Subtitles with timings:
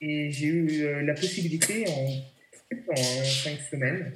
[0.00, 4.12] Et j'ai eu la possibilité en, cinq semaines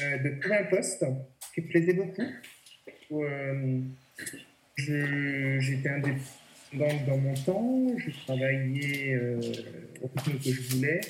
[0.00, 1.04] de trouver un poste
[1.54, 2.26] qui plaisait beaucoup.
[4.76, 9.18] J'étais indépendante dans mon temps, je travaillais
[10.00, 11.00] au rythme que je voulais.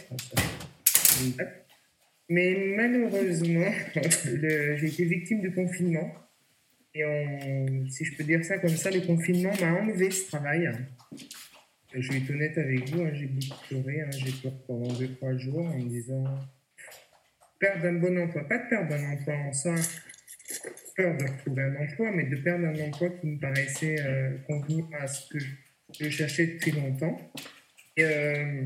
[2.28, 6.14] Mais malheureusement, j'ai été victime du confinement.
[6.94, 7.04] Et
[7.90, 10.70] si je peux dire ça comme ça, le confinement m'a enlevé ce travail.
[11.92, 14.00] Je vais être honnête avec vous, hein, j'ai beaucoup pleuré.
[14.02, 16.24] Hein, j'ai pleuré pendant 2-3 jours en me disant
[17.58, 18.48] perdre un bon emploi.
[18.48, 19.74] Pas de perdre un emploi en soi,
[20.96, 24.86] peur de retrouver un emploi, mais de perdre un emploi qui me paraissait euh, convenir
[24.98, 27.16] à ce que je, cherchais depuis longtemps.
[27.96, 28.64] Et, euh,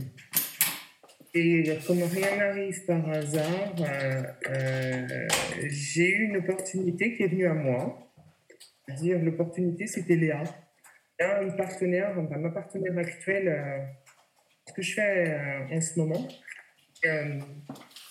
[1.37, 5.29] et comme rien n'arrive par hasard, euh, euh,
[5.67, 8.13] j'ai eu une opportunité qui est venue à moi.
[9.01, 10.45] dire l'opportunité, c'était Léa.
[11.21, 13.79] Une partenaire, ma partenaire actuelle, euh,
[14.67, 16.29] ce que je fais en ce moment.
[17.05, 17.43] une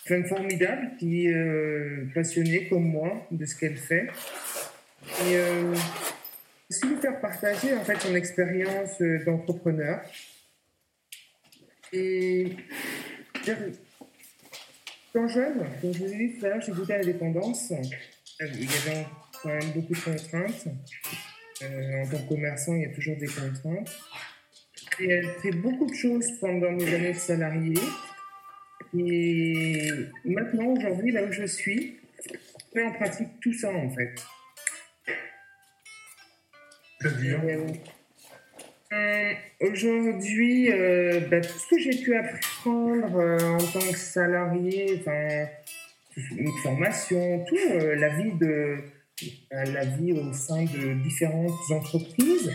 [0.06, 4.08] femme formidable qui est passionnée comme moi de ce qu'elle fait.
[5.26, 5.38] Et
[6.70, 10.02] aussi lui faire partager en fait son expérience d'entrepreneur.
[11.92, 12.56] Et
[15.14, 17.74] quand jeune, comme je vous ai dit tout à l'heure, j'ai goûté à la dépendance.
[18.40, 19.06] Il y avait
[19.42, 20.68] quand même beaucoup de contraintes.
[21.64, 23.92] Euh, en tant que commerçant, il y a toujours des contraintes.
[25.00, 27.80] Et elle fait beaucoup de choses pendant mes années de salarié.
[28.98, 29.92] Et
[30.26, 34.14] maintenant, aujourd'hui, là où je suis, je mets en pratique tout ça en fait.
[37.02, 37.42] C'est-à-dire
[38.94, 45.00] euh, aujourd'hui, euh, bah, tout ce que j'ai pu apprendre euh, en tant que salarié,
[45.00, 45.48] enfin,
[46.38, 47.58] une formation, tout,
[47.98, 48.78] la vie de
[49.52, 52.52] la vie au sein de différentes entreprises,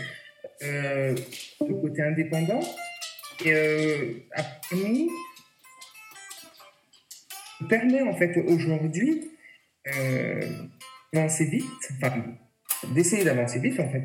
[0.61, 2.61] le côté indépendant,
[3.45, 5.09] et a permis,
[7.69, 9.31] permet en fait aujourd'hui
[11.13, 11.65] d'avancer vite,
[12.93, 14.03] d'essayer d'avancer vite en fait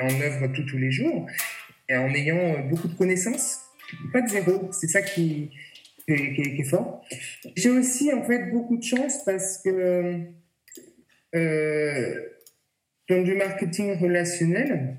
[0.00, 1.26] en, œuvre tous les jours
[1.88, 3.60] et en ayant euh, beaucoup de connaissances,
[4.12, 5.50] pas de zéro, c'est ça qui,
[6.06, 7.04] qui, est fort.
[7.56, 10.18] J'ai aussi en fait beaucoup de chance parce que euh,
[11.32, 14.98] dans du marketing relationnel,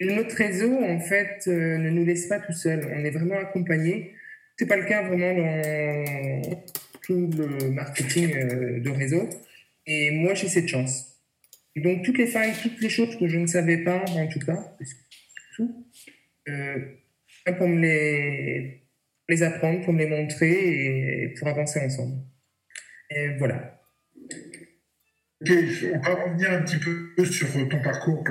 [0.00, 2.86] notre réseau en fait euh, ne nous laisse pas tout seul.
[2.92, 4.14] On est vraiment accompagné.
[4.58, 6.62] C'est pas le cas vraiment dans
[7.02, 9.28] tout le marketing euh, de réseau.
[9.86, 11.22] Et moi j'ai cette chance.
[11.74, 14.40] Et donc toutes les failles, toutes les choses que je ne savais pas en tout
[14.40, 14.76] cas,
[15.54, 15.86] tout,
[16.48, 16.78] euh,
[17.56, 18.82] pour me les,
[19.28, 22.22] les apprendre, pour me les montrer et pour avancer ensemble.
[23.10, 23.75] Et voilà.
[25.42, 28.24] On va revenir un petit peu sur ton parcours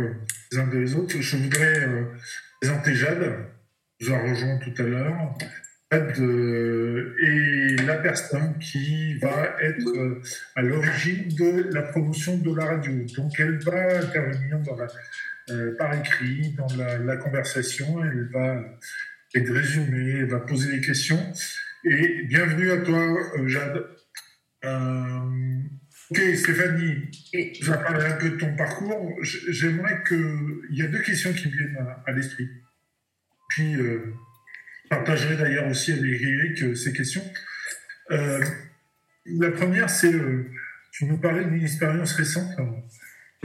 [0.52, 1.20] les uns des autres.
[1.20, 2.06] Je voudrais euh,
[2.62, 3.36] présenter Jade,
[4.00, 5.38] je vous rejoint tout à l'heure.
[5.92, 10.22] Jade euh, est la personne qui va être
[10.56, 12.94] à l'origine de la promotion de la radio.
[13.16, 14.88] Donc elle va intervenir dans la
[15.52, 18.04] euh, par écrit, dans la, conversation.
[18.04, 18.64] Elle va
[19.36, 21.20] être résumée, elle va poser des questions.
[21.84, 23.00] Et bienvenue à toi,
[23.38, 23.86] euh, Jade.
[24.64, 25.62] Euh,
[26.12, 29.18] ok, Stéphanie, je vais parler un peu de ton parcours.
[29.22, 30.62] J'aimerais que.
[30.72, 32.50] Il y a deux questions qui me viennent à, l'esprit.
[33.50, 34.14] Puis, euh,
[34.84, 37.24] je partagerai d'ailleurs aussi avec Eric ces questions.
[38.10, 40.14] la première, c'est.
[40.92, 42.56] tu nous parlais d'une expérience récente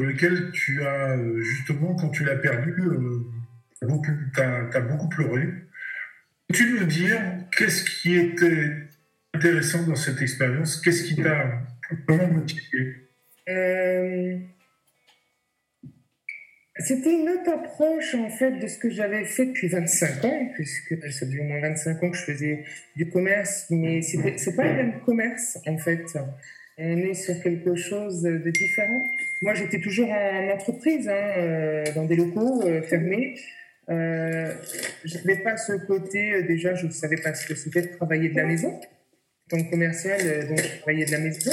[0.00, 3.26] lequel tu as, euh, justement, quand tu l'as perdu, euh,
[3.82, 5.49] tu as, beaucoup pleuré.
[6.49, 7.20] Peux-tu nous dire
[7.56, 8.88] qu'est-ce qui était
[9.34, 10.81] intéressant dans cette expérience?
[10.81, 11.62] Qu'est-ce qui t'a
[13.48, 14.38] euh,
[16.78, 20.96] C'était une autre approche, en fait, de ce que j'avais fait depuis 25 ans, puisque
[21.12, 22.64] ça fait au moins 25 ans que je faisais
[22.96, 26.04] du commerce, mais c'est pas le même commerce, en fait
[26.80, 29.02] on est sur quelque chose de différent.
[29.42, 33.36] Moi, j'étais toujours en entreprise, hein, euh, dans des locaux euh, fermés.
[33.90, 34.54] Euh,
[35.04, 38.31] je n'avais pas ce côté, déjà, je ne savais pas ce que c'était de travailler
[38.31, 38.81] de la maison.
[39.50, 41.52] Tant que commercial, donc, je travaillais de la maison.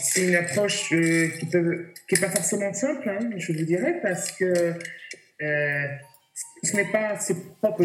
[0.00, 4.72] C'est une approche qui n'est pas forcément simple, hein, je vous dirais, parce que
[6.62, 7.84] ce n'est pas ses propres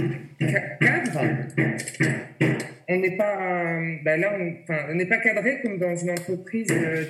[0.80, 1.22] cadres,
[2.88, 7.06] on n'est pas, ben là, on pas cadré comme dans une entreprise euh.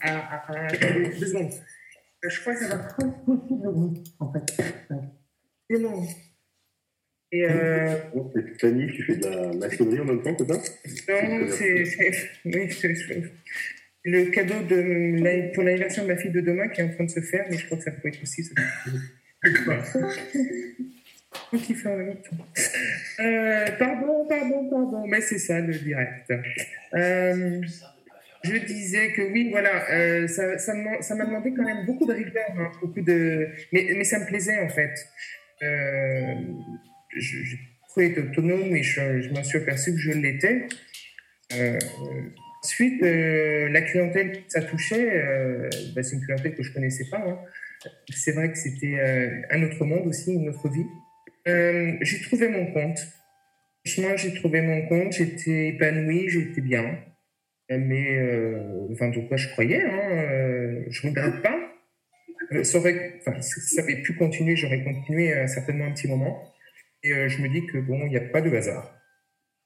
[0.00, 1.52] À, à, à, deux secondes.
[2.24, 3.68] Euh, je crois que ça va trop possible,
[4.18, 4.62] en fait.
[5.70, 6.06] C'est long.
[7.30, 7.94] Et euh...
[8.34, 11.22] C'est Fanny, tu fais de la maçonnerie en même temps, c'est ça?
[11.28, 11.82] Non, c'est
[12.44, 12.68] oui,
[14.04, 17.10] le cadeau de, pour l'anniversaire de ma fille de demain qui est en train de
[17.10, 18.42] se faire, mais je crois que ça peut être aussi.
[21.64, 22.46] qui fait en même temps.
[23.20, 26.32] Euh, pardon, pardon, pardon, mais c'est ça le direct.
[26.94, 27.60] Euh,
[28.44, 32.50] je disais que oui, voilà, euh, ça, ça m'a demandé quand même beaucoup de rigueur,
[32.56, 34.94] hein, beaucoup de, mais, mais, ça me plaisait en fait.
[35.62, 36.34] Euh,
[37.16, 37.56] je, je
[37.92, 40.66] pouvais être autonome et je, je m'en suis aperçu que je l'étais.
[41.54, 41.78] Euh,
[42.62, 47.06] ensuite, euh, la clientèle que ça touchait, euh, bah, c'est une clientèle que je connaissais
[47.10, 47.24] pas.
[47.26, 47.38] Hein.
[48.12, 48.98] C'est vrai que c'était
[49.50, 50.86] un autre monde aussi, une autre vie.
[51.46, 52.98] j'ai trouvé mon compte.
[53.86, 56.98] Franchement, j'ai trouvé mon compte, j'étais épanouie, j'étais bien.
[57.70, 58.20] Mais,
[58.90, 61.56] enfin, donc, quoi je croyais, hein, je regrette pas.
[62.64, 66.52] Ça, aurait, ça avait pu continuer, j'aurais continué certainement un petit moment.
[67.02, 68.98] Et je me dis que bon, il n'y a pas de hasard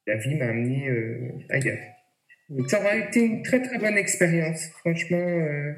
[0.06, 1.78] la vie m'a amené euh, ailleurs.
[2.68, 4.66] ça aura été une très très bonne expérience.
[4.80, 5.72] Franchement, euh,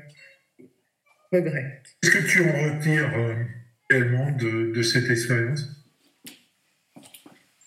[1.32, 1.82] regret.
[2.02, 3.34] Qu'est-ce que tu en retires euh,
[3.90, 5.80] réellement de, de, cette expérience?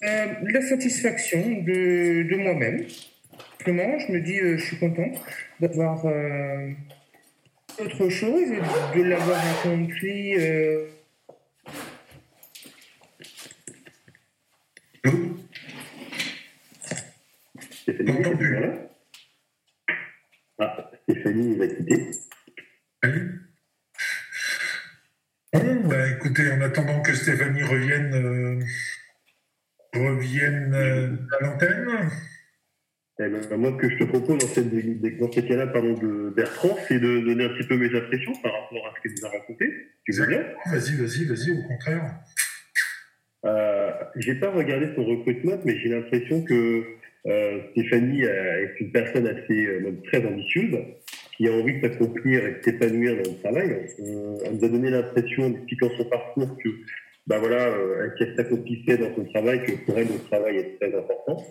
[0.02, 2.86] La satisfaction de, de moi-même.
[3.58, 5.22] Simplement, je me dis, je suis contente
[5.60, 6.06] d'avoir
[7.80, 8.50] autre chose,
[8.96, 10.36] de l'avoir accompli.
[17.72, 18.14] Stéphanie.
[20.60, 22.12] Ah, Stéphanie va quitter.
[25.54, 28.60] Bon, bah, écoutez, en attendant que Stéphanie revienne, euh,
[29.94, 32.10] revienne euh, à l'antenne.
[33.20, 36.78] Eh ben, moi, ce que je te propose dans, cette, dans ces cas-là de Bertrand,
[36.88, 39.30] c'est de donner un petit peu mes impressions par rapport à ce qu'il nous a
[39.32, 39.66] raconté.
[40.06, 40.44] Tu veux bien?
[40.68, 42.20] Vas-y, vas-y, vas-y, au contraire.
[43.46, 46.84] Euh, j'ai pas regardé son recrutement, mais j'ai l'impression que
[47.28, 50.78] euh, Stéphanie est une personne assez euh, très ambitieuse
[51.36, 53.78] qui a envie de s'accomplir et de s'épanouir dans le travail.
[54.00, 56.70] elle nous a donné l'impression, en expliquant son parcours, que
[57.28, 60.98] bah voilà, euh, qu'elle s'accomplissait dans son travail, que pour elle, le travail est très
[60.98, 61.44] important.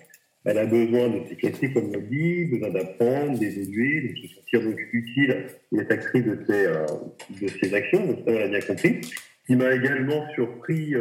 [0.47, 4.81] Elle a besoin de s'éclater, comme on dit, besoin d'apprendre, d'évoluer, de se sentir donc
[4.93, 8.07] utile et être actrice de ses, de ses actions.
[8.07, 9.01] Donc ça, on l'a bien compris.
[9.47, 10.95] Qui m'a également surpris,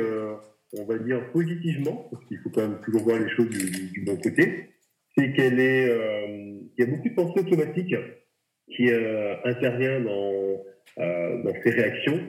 [0.80, 4.18] on va dire positivement, parce qu'il faut quand même toujours voir les choses du, bon
[4.18, 4.70] côté,
[5.18, 7.96] c'est qu'elle est, euh, il y a beaucoup de pensée automatique
[8.76, 10.64] qui euh, intervient dans,
[11.00, 12.20] euh, ses réactions,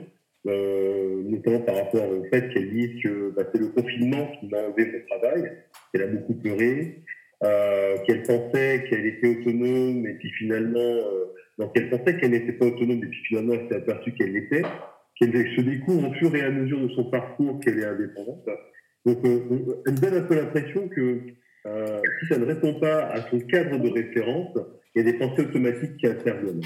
[0.45, 4.91] notamment par rapport au fait qu'elle dit que bah, c'est le confinement qui m'a enlevé
[4.91, 5.51] mon travail,
[5.91, 7.03] qu'elle a beaucoup pleuré,
[7.41, 10.99] qu'elle pensait qu'elle était autonome et puis finalement,
[11.57, 14.63] donc elle pensait qu'elle n'était pas autonome et puis finalement elle s'est aperçue qu'elle l'était
[15.19, 18.47] qu'elle se découvre au fur et à mesure de son parcours qu'elle est indépendante.
[19.05, 21.21] Donc, euh, elle me donne un peu l'impression que
[21.65, 24.57] euh, si ça ne répond pas à son cadre de référence,
[24.95, 26.61] il y a des pensées automatiques qui interviennent.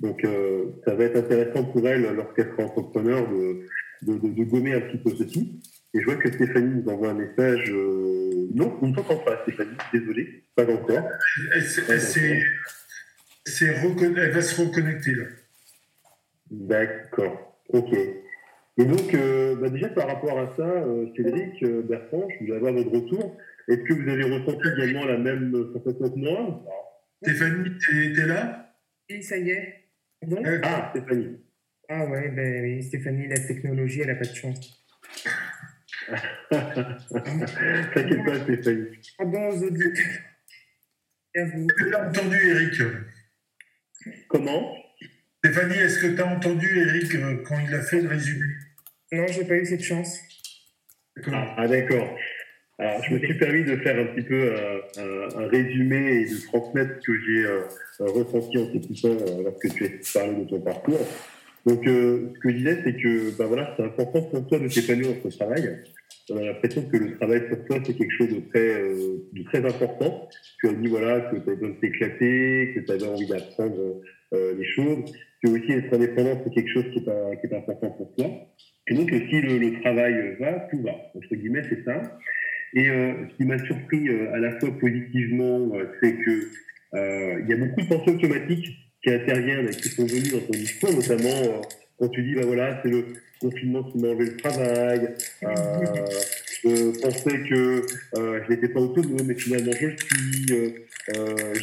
[0.00, 3.66] Donc, euh, ça va être intéressant pour elle, lorsqu'elle sera entrepreneur, de,
[4.02, 5.60] de, de, gommer un petit peu ceci.
[5.92, 7.70] Et je vois que Stéphanie nous envoie un message.
[7.70, 9.76] Euh, non, on ne t'entend pas, Stéphanie.
[9.92, 11.08] Désolé, pas encore.
[11.52, 11.64] Elle,
[14.02, 15.24] elle va se reconnecter là.
[16.50, 17.49] D'accord.
[17.72, 17.92] Ok.
[18.78, 22.56] Et donc, euh, bah déjà par rapport à ça, euh, Cédric, euh, Bertrand, je voulais
[22.56, 23.36] avoir votre retour.
[23.68, 26.64] Est-ce que vous avez ressenti également la même sensation que moi
[27.22, 27.70] Stéphanie,
[28.14, 28.74] t'es là?
[29.10, 29.84] Oui, ça y est.
[30.62, 31.38] ah, Stéphanie.
[31.88, 34.86] Ah ouais, ben oui, Stéphanie, la technologie, elle n'a pas de chance.
[36.50, 38.86] T'inquiète pas, Stéphanie.
[39.18, 40.20] Pardon aux auditeurs.
[41.34, 41.66] Et à vous.
[41.76, 42.82] Tu as entendu, Eric
[44.28, 44.79] Comment?
[45.42, 48.44] Stéphanie, est-ce que tu as entendu Eric euh, quand il a fait le résumé?
[49.10, 50.20] Non, j'ai pas eu cette chance.
[51.32, 52.14] Ah, d'accord.
[52.78, 56.46] Alors, je me suis permis de faire un petit peu euh, un, résumé et de
[56.46, 57.62] transmettre ce que j'ai euh,
[58.00, 61.08] ressenti en t'écoutant lorsque tu as parlé de ton parcours.
[61.64, 65.14] Donc, ce que je disais, c'est que ben voilà, c'est important pour toi de t'épanouir
[65.14, 65.84] dans ton travail.
[66.28, 68.92] On a l'impression que le travail pour toi, c'est quelque chose de très,
[69.32, 70.28] de très important.
[70.58, 74.02] Tu as dit voilà, que tu avais besoin de t'éclater, que tu avais envie d'apprendre
[74.32, 75.10] les choses
[75.42, 78.26] que aussi être indépendant, c'est quelque chose qui est, important pour toi.
[78.88, 80.92] Et donc, si le, travail va, tout va.
[81.14, 82.18] Entre guillemets, c'est ça.
[82.74, 86.50] Et euh, ce qui m'a surpris euh, à la fois positivement, euh, c'est que
[86.92, 88.66] il y a beaucoup de pensées automatiques
[89.02, 91.62] qui interviennent et qui sont venues dans ton discours, notamment
[91.98, 93.04] quand tu dis, bah voilà, c'est le
[93.40, 95.14] confinement qui m'a enlevé le travail.
[95.42, 100.46] je pensais que je n'étais pas autonome, mais finalement je le suis.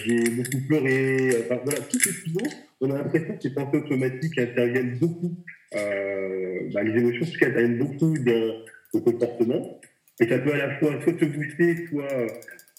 [0.05, 1.29] j'ai beaucoup pleuré.
[1.45, 2.33] Enfin, voilà, tout ce qui
[2.79, 5.35] on a l'impression que ces pensées automatiques interviennent beaucoup,
[5.75, 9.79] euh, bah, les émotions, tout interviennent beaucoup dans le comportement.
[10.19, 12.27] Et ça peut à la fois soit te booster, soit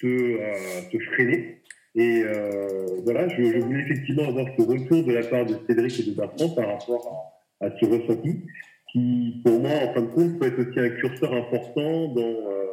[0.00, 1.59] te, euh, freiner.
[1.95, 6.11] Et euh, voilà, je, voulais effectivement avoir ce retour de la part de Cédric et
[6.11, 8.45] de Bertrand par rapport à, ce ressenti.
[8.92, 12.66] Qui, pour moi, en fin de compte, peut être aussi un curseur important dans euh,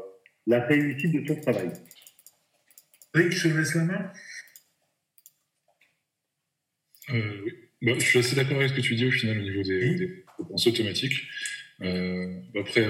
[0.47, 1.71] la réussite de ton travail.
[3.13, 4.11] Rick, je te laisse la main.
[7.11, 7.51] Euh, oui.
[7.81, 9.95] Bah, je suis assez d'accord avec ce que tu dis au final au niveau des,
[9.95, 11.27] des pensées automatiques.
[11.81, 12.87] Euh, après,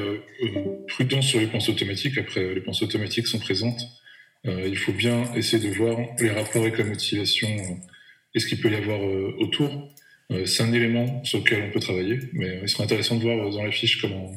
[0.88, 2.17] prudence sur les pensées automatiques.
[2.17, 3.82] Après, les pensées automatiques sont présentes.
[4.46, 7.50] il faut bien essayer de voir les rapports avec la motivation
[8.36, 9.95] et ce qu'il peut y avoir autour.
[10.29, 13.63] C'est un élément sur lequel on peut travailler, mais il serait intéressant de voir dans
[13.63, 14.34] la fiche comment,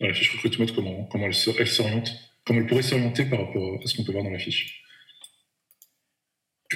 [0.00, 2.12] dans la fiche recrutement comment, comment elle, elle s'oriente,
[2.44, 4.82] comment elle pourrait s'orienter par rapport à ce qu'on peut voir dans la fiche.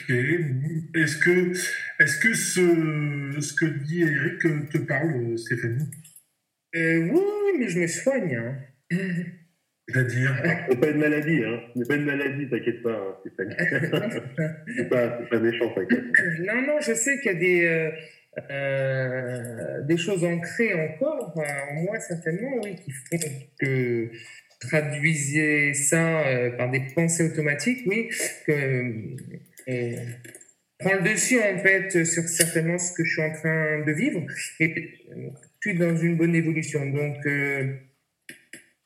[0.08, 1.52] Est-ce que,
[2.00, 5.90] est-ce que ce, ce que dit Eric te parle, Stéphanie?
[6.76, 8.36] Euh, oui, mais je me soigne.
[8.36, 8.58] Hein.
[9.88, 10.36] C'est-à-dire?
[10.68, 11.60] Ce n'est pas une maladie, hein.
[11.88, 13.54] Pas une maladie, t'inquiète pas, hein, Stéphanie.
[14.76, 16.04] c'est pas, pas méchant, t'inquiète.
[16.40, 17.90] Non, non, je sais qu'il y a des, euh,
[18.50, 23.28] euh, des choses ancrées encore, en moi certainement, oui, qui font
[23.61, 24.11] que
[24.61, 28.09] traduisez ça euh, par des pensées automatiques, oui,
[28.47, 29.16] que
[29.68, 29.97] euh,
[30.78, 34.25] prend le dessus en fait sur certainement ce que je suis en train de vivre.
[34.61, 34.95] Et
[35.61, 36.87] suis dans une bonne évolution.
[36.87, 37.75] Donc, euh,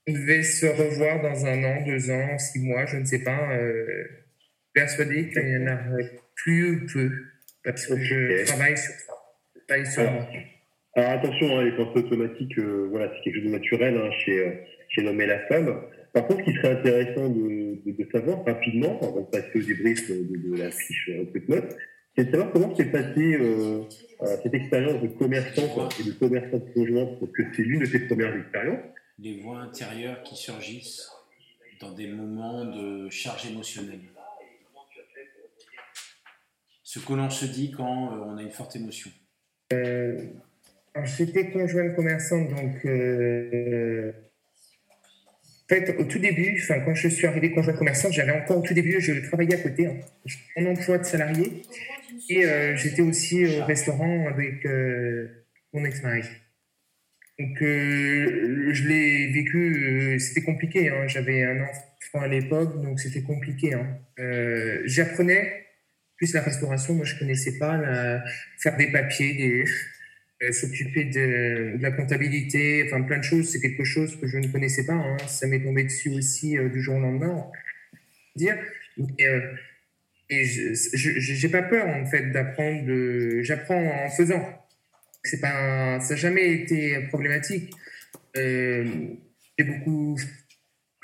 [0.06, 3.52] on devait se revoir dans un an, deux ans, six mois, je ne sais pas.
[3.52, 4.04] Euh,
[4.72, 5.78] persuadé qu'il y en a
[6.34, 7.10] plus ou peu,
[7.62, 9.11] parce que je travaille sur ça.
[9.68, 10.26] Alors,
[10.94, 14.60] alors, attention, hein, les pensées automatiques, euh, voilà, c'est quelque chose de naturel hein, chez,
[14.88, 15.82] chez l'homme et la femme.
[16.12, 20.10] Par contre, ce qui serait intéressant de, de, savoir rapidement, avant de passer au débrief
[20.10, 21.62] de, de la fiche recrutement,
[22.16, 23.84] c'est de savoir comment s'est passée euh,
[24.22, 27.86] euh, cette expérience de commerçant et de commerçant de conjoint, parce que c'est l'une de
[27.86, 28.84] tes premières expériences.
[29.18, 31.10] Les voix intérieures qui surgissent
[31.80, 34.00] dans des moments de charge émotionnelle.
[36.82, 39.10] Ce que l'on se dit quand euh, on a une forte émotion.
[39.72, 40.18] Euh,
[41.04, 42.84] J'étais conjointe commerçante, donc
[45.64, 48.62] en fait, au tout début, enfin, quand je suis arrivé conjointe commerçante, j'avais encore au
[48.62, 49.96] tout début, je travaillais à côté, hein,
[50.58, 51.62] mon emploi de salarié.
[52.28, 55.28] Et euh, j'étais aussi au restaurant avec euh,
[55.72, 56.22] mon ex-mari.
[57.38, 60.90] Donc, euh, je l'ai vécu, c'était compliqué.
[60.90, 61.06] Hein.
[61.06, 63.74] J'avais un enfant à l'époque, donc c'était compliqué.
[63.74, 63.86] Hein.
[64.84, 65.61] J'apprenais
[66.22, 68.22] plus la restauration, moi je connaissais pas,
[68.56, 73.50] faire des papiers, des, s'occuper de, la comptabilité, enfin plein de choses.
[73.50, 74.92] C'est quelque chose que je ne connaissais pas.
[74.92, 75.16] Hein.
[75.26, 77.50] Ça m'est tombé dessus aussi du jour au lendemain.
[78.36, 78.56] Dire.
[80.30, 83.42] Et je n'ai pas peur, en fait, d'apprendre.
[83.42, 84.64] J'apprends en faisant.
[85.24, 87.72] C'est pas, ça n'a jamais été problématique.
[88.36, 88.84] Euh,
[89.58, 90.16] j'ai beaucoup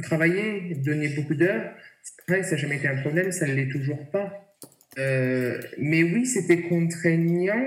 [0.00, 1.75] travaillé, donné beaucoup d'heures.
[2.02, 4.48] C'est vrai, ça n'a jamais été un problème, ça ne l'est toujours pas.
[4.99, 7.67] Euh, mais oui, c'était contraignant.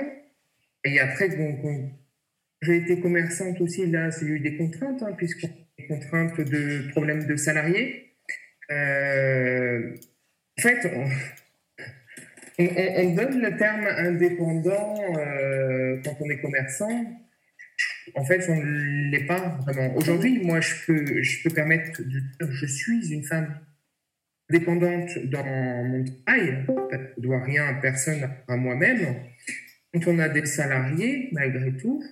[0.84, 1.30] Et après,
[2.62, 5.46] j'ai été commerçante aussi, là, j'ai eu des contraintes, hein, puisque
[5.78, 8.16] des contraintes de problèmes de salariés.
[8.72, 9.96] Euh,
[10.58, 10.92] en fait,
[12.60, 17.18] on, donne le terme indépendant euh, quand on est commerçant.
[18.16, 19.96] En fait, on ne l'est pas vraiment.
[19.96, 23.60] Aujourd'hui, moi, je peux, je peux permettre de dire je suis une femme
[24.52, 26.66] dépendante dans mon travail.
[26.92, 29.16] Je ne dois rien à personne, à moi-même.
[29.94, 32.04] Quand on a des salariés, malgré tout,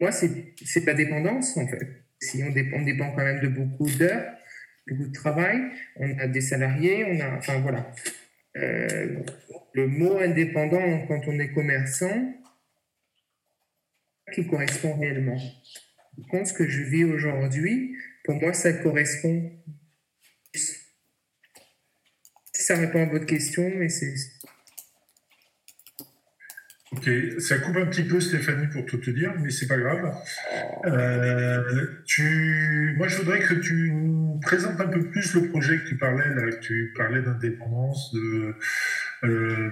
[0.00, 2.04] moi, c'est la dépendance, en fait.
[2.20, 4.32] Si on dépend, on dépend quand même de beaucoup d'heures,
[4.88, 5.60] beaucoup de travail,
[5.96, 7.92] on a des salariés, on a, enfin voilà.
[8.56, 9.22] Euh,
[9.72, 12.34] le mot indépendant quand on est commerçant,
[14.32, 15.38] qui correspond réellement.
[16.18, 19.50] Je pense que je vis aujourd'hui, pour moi, ça correspond.
[22.62, 24.14] Ça répond à votre question, mais c'est
[26.92, 30.14] Ok, ça coupe un petit peu Stéphanie pour tout te dire, mais c'est pas grave.
[30.84, 35.88] Euh, tu, moi, je voudrais que tu nous présentes un peu plus le projet que
[35.88, 38.54] tu parlais là, que tu parlais d'indépendance, de
[39.24, 39.70] euh,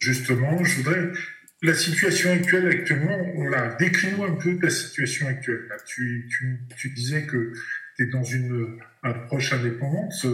[0.00, 1.10] justement, je voudrais
[1.62, 3.18] la situation actuelle actuellement.
[3.36, 5.66] Voilà, décris-nous un peu ta situation actuelle.
[5.86, 7.54] tu, tu, tu disais que
[8.02, 10.26] tu es dans une approche indépendante,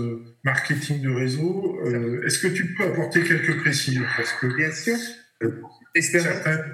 [0.44, 1.78] marketing de réseau.
[1.84, 4.04] Euh, est-ce que tu peux apporter quelques précisions?
[4.16, 4.96] Parce que bien sûr.
[5.98, 6.72] Certains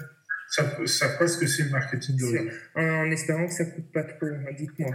[0.49, 2.51] ça savent pas ce que c'est le marketing de réseau.
[2.75, 4.95] En, espérant que ça ne coûte pas trop, dites-moi.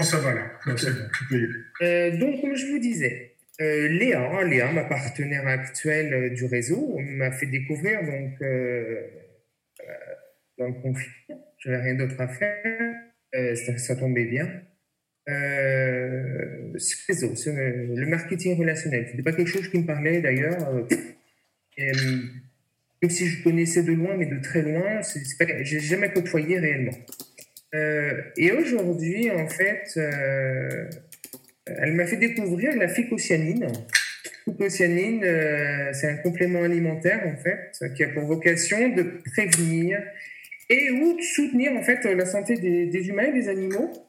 [0.00, 4.70] Oh, ça va là, tu peux euh, donc, comme je vous disais, euh, Léa, Léa,
[4.70, 9.02] ma partenaire actuelle euh, du réseau, m'a fait découvrir donc euh,
[10.58, 11.54] dans le confinement.
[11.58, 12.94] J'avais rien d'autre à faire,
[13.32, 14.48] ça, ça, tombait bien.
[15.28, 20.86] Ce réseau, le marketing relationnel, c'était pas quelque chose qui me parlait d'ailleurs.
[21.78, 25.00] Même si je connaissais de loin, mais de très loin,
[25.62, 26.96] j'ai jamais côtoyé réellement.
[28.36, 30.00] et aujourd'hui, en fait,
[31.66, 33.68] elle m'a fait découvrir la phycocyanine.
[34.44, 35.22] Phycocyanine,
[35.92, 40.02] c'est un complément alimentaire, en fait, qui a pour vocation de prévenir
[40.70, 44.07] et ou de soutenir, en fait, la santé des humains et des animaux.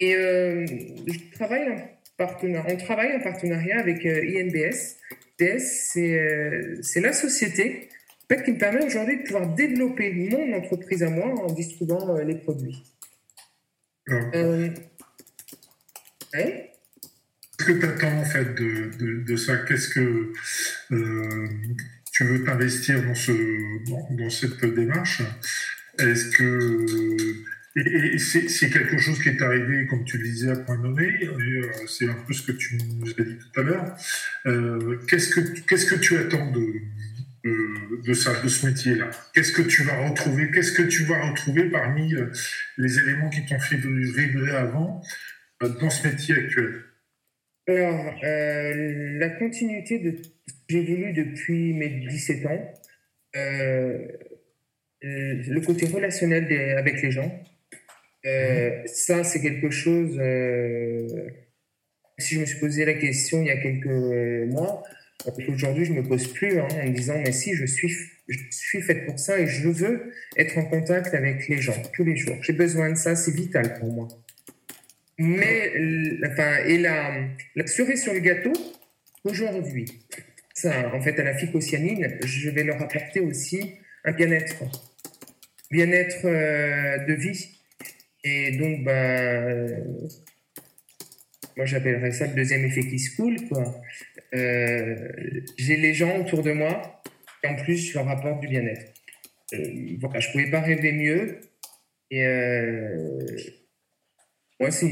[0.00, 1.76] Et je travaille en
[2.22, 4.96] on travaille en partenariat avec euh, INBS.
[5.40, 5.60] INBS,
[5.96, 7.88] euh, c'est la société
[8.24, 12.16] en fait, qui me permet aujourd'hui de pouvoir développer mon entreprise à moi en distribuant
[12.16, 12.82] euh, les produits.
[14.06, 14.72] Qu'est-ce
[17.64, 19.56] que tu attends en fait de, de, ça?
[19.58, 20.32] Qu'est-ce que
[22.12, 23.32] tu veux t'investir dans, ce,
[24.16, 25.22] dans cette démarche?
[25.98, 26.86] Est-ce que
[27.74, 31.08] et, c'est quelque chose qui est arrivé, comme tu le disais, à point nommé.
[31.22, 33.96] Euh, c'est un peu ce que tu nous as dit tout à l'heure.
[34.46, 36.74] Euh, qu'est-ce que que tu attends de,
[38.04, 39.08] de, ça, de ce métier-là?
[39.34, 40.50] Qu'est-ce que tu vas retrouver?
[40.50, 42.30] Qu'est-ce que tu vas retrouver parmi euh,
[42.76, 45.02] les éléments qui t'ont fait vibrer avant
[45.60, 46.82] dans ce métier actuel?
[47.68, 52.74] Alors, la continuité de ce que j'ai voulu depuis mes 17 ans,
[55.02, 57.42] le côté relationnel avec les gens,
[58.26, 60.16] euh, ça, c'est quelque chose.
[60.18, 61.06] Euh,
[62.18, 64.82] si je me suis posé la question il y a quelques mois,
[65.48, 67.92] aujourd'hui, je me pose plus hein, en me disant mais si, je suis,
[68.28, 72.04] je suis faite pour ça et je veux être en contact avec les gens tous
[72.04, 72.36] les jours.
[72.42, 74.08] J'ai besoin de ça, c'est vital pour moi.
[75.18, 75.72] Mais,
[76.26, 78.52] enfin, et la, la cerise sur le gâteau,
[79.24, 79.86] aujourd'hui,
[80.54, 83.74] ça, en fait, à la phycocyanine, je vais leur apporter aussi
[84.04, 84.64] un bien-être.
[85.70, 87.61] Bien-être euh, de vie
[88.24, 89.66] et donc, bah,
[91.56, 93.36] moi j'appellerais ça le deuxième effet qui se coule.
[94.34, 94.96] Euh,
[95.58, 97.02] j'ai les gens autour de moi
[97.44, 98.92] et en plus je leur apporte du bien-être.
[99.54, 101.40] Euh, voilà, je pouvais pas rêver mieux.
[102.10, 103.18] Et euh,
[104.60, 104.90] moi, c'est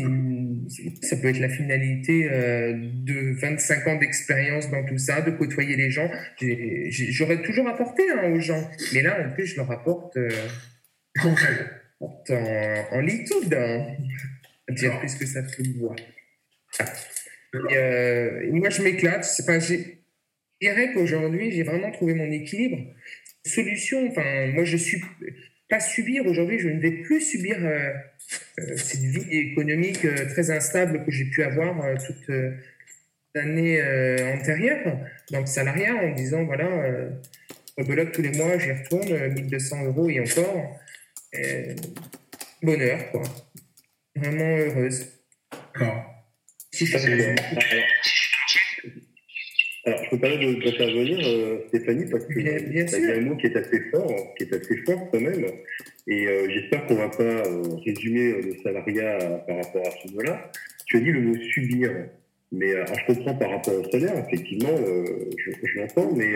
[1.03, 5.77] ça peut être la finalité euh, de 25 ans d'expérience dans tout ça, de côtoyer
[5.77, 6.11] les gens.
[6.91, 10.19] J'aurais toujours apporté hein, aux gens, mais là en plus je leur apporte.
[12.03, 13.97] Euh, Concret en, en liquide, hein.
[14.71, 15.97] dire plus que ça fait boire.
[17.55, 19.29] Et, euh, moi, je m'éclate.
[19.47, 19.75] Pas, je
[20.61, 22.79] dirais qu'aujourd'hui, j'ai vraiment trouvé mon équilibre.
[23.45, 25.03] Solution, enfin, moi, je suis
[25.69, 27.91] pas subir aujourd'hui, je ne vais plus subir euh,
[28.59, 32.31] euh, cette vie économique très instable que j'ai pu avoir toute
[33.35, 33.81] l'année
[34.35, 34.99] antérieure
[35.31, 36.69] dans le salariat en disant voilà,
[37.79, 40.81] rebelote tous les mois, j'y retourne, 1200 euros et encore.
[41.37, 41.75] Euh,
[42.63, 43.23] bonheur, quoi.
[44.17, 45.07] Vraiment heureuse.
[45.53, 46.05] D'accord.
[46.73, 47.35] Si je
[49.87, 53.81] alors, je peux parler d'intervenir, euh, Stéphanie, parce que c'est un mot qui est assez
[53.91, 55.47] fort, qui est assez fort quand même.
[56.07, 57.43] Et euh, j'espère qu'on ne va pas
[57.87, 59.17] résumer le salariat
[59.47, 60.53] par rapport à ce mot-là.
[60.85, 61.91] Tu as dit le mot subir.
[62.53, 66.35] Mais alors, je comprends par rapport au salaire, effectivement, je, je l'entends, mais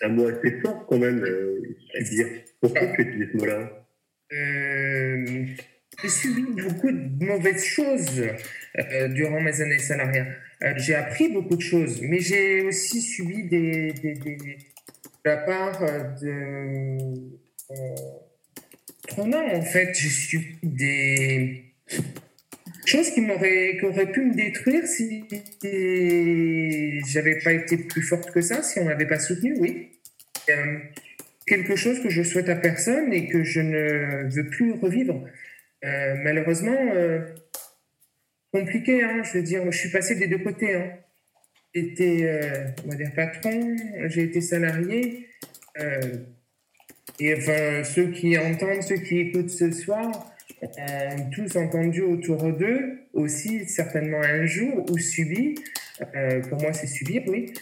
[0.00, 1.22] un mot assez fort quand même,
[1.96, 2.28] subir.
[2.62, 3.79] Pourquoi tu utilises ce mot-là?
[4.32, 5.46] Euh,
[6.02, 8.22] j'ai subi beaucoup de mauvaises choses
[8.78, 10.36] euh, durant mes années salariales.
[10.62, 13.92] Euh, j'ai appris beaucoup de choses, mais j'ai aussi subi de
[15.24, 15.80] la part
[16.22, 16.96] de
[19.18, 21.64] non, en fait, j'ai subi des
[22.86, 25.24] choses qui m'auraient qui auraient pu me détruire si
[27.06, 29.90] j'avais pas été plus forte que ça, si on m'avait pas soutenu, oui
[31.50, 35.26] quelque chose que je souhaite à personne et que je ne veux plus revivre.
[35.84, 37.18] Euh, malheureusement, euh,
[38.52, 40.76] compliqué, hein, je veux dire, je suis passé des deux côtés.
[40.76, 40.92] Hein.
[41.74, 45.26] J'étais, euh, on va dire, patron, j'ai été salarié.
[47.18, 50.06] et enfin, ceux qui entendent, ceux qui écoutent ce soir,
[50.62, 55.56] ont tous entendu autour d'eux aussi certainement un jour ou subi.
[56.48, 57.52] pour moi, c'est subir, oui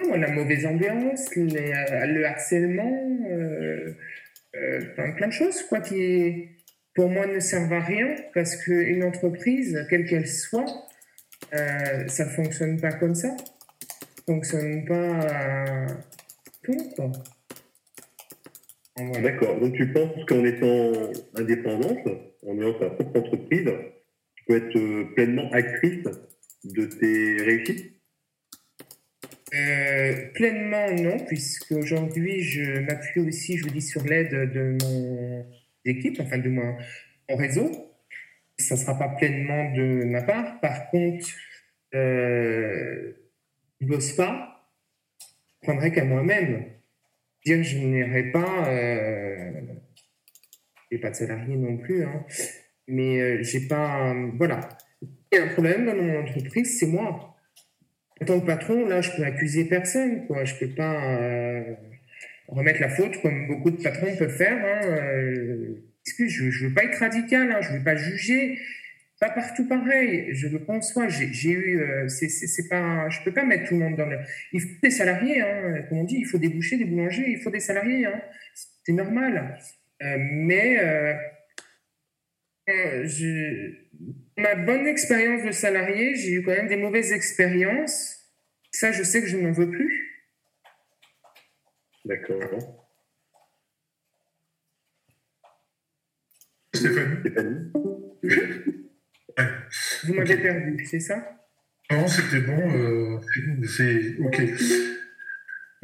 [0.00, 3.92] la mauvaise ambiance, euh, le harcèlement, euh,
[4.56, 4.80] euh,
[5.16, 6.48] plein, de choses quoi, qui,
[6.94, 10.66] pour moi, ne servent à rien parce qu'une entreprise, quelle qu'elle soit,
[11.52, 13.28] ça ne fonctionne pas comme ça.
[13.28, 15.86] Ça ne fonctionne pas
[16.62, 17.12] tout.
[19.22, 19.60] D'accord.
[19.60, 20.92] Donc tu penses qu'en étant
[21.34, 22.08] indépendante,
[22.46, 23.70] en ayant ta propre entreprise,
[24.36, 26.04] tu peux être pleinement actrice
[26.64, 27.95] de tes réussites?
[29.54, 35.46] Euh, pleinement non, puisque aujourd'hui je m'appuie aussi, je vous dis, sur l'aide de mon
[35.84, 36.76] équipe, enfin de mon,
[37.28, 37.70] réseau.
[38.58, 40.60] Ça ne sera pas pleinement de ma part.
[40.60, 41.26] Par contre,
[41.94, 43.12] euh,
[43.80, 44.70] je bosse pas,
[45.60, 46.64] je prendrai qu'à moi-même.
[47.44, 49.52] Dire je n'irai pas, euh,
[50.90, 52.24] j'ai pas de salarié non plus, hein.
[52.88, 54.14] mais euh, j'ai pas.
[54.34, 54.68] voilà.
[55.32, 57.35] Il un problème dans mon entreprise, c'est moi.
[58.20, 60.44] En tant que patron, là, je peux accuser personne, quoi.
[60.44, 61.74] Je peux pas euh,
[62.48, 64.56] remettre la faute comme beaucoup de patrons peuvent faire.
[64.56, 64.80] Hein.
[64.86, 65.82] Euh,
[66.18, 67.60] je, je veux pas être radical, hein.
[67.60, 68.58] je veux pas juger.
[69.18, 70.28] Pas partout pareil.
[70.32, 71.08] Je le conçois.
[71.08, 74.18] J'ai eu, euh, c'est pas, je peux pas mettre tout le monde dans le.
[74.52, 75.84] Il faut des salariés, hein.
[75.88, 78.04] Comme on dit, il faut des bouchers, des boulangers, il faut des salariés.
[78.04, 78.20] Hein.
[78.84, 79.58] C'est normal.
[80.02, 81.14] Euh, mais euh,
[82.66, 83.72] je,
[84.36, 88.16] ma bonne expérience de salarié, j'ai eu quand même des mauvaises expériences.
[88.72, 90.24] Ça, je sais que je n'en veux plus.
[92.04, 92.86] D'accord.
[96.74, 97.16] Stéphanie.
[97.20, 97.72] Stéphanie.
[100.04, 101.36] Vous m'avez perdu, c'est ça?
[101.90, 102.70] Non, c'était bon.
[102.70, 103.20] Euh,
[103.66, 104.42] c'est OK.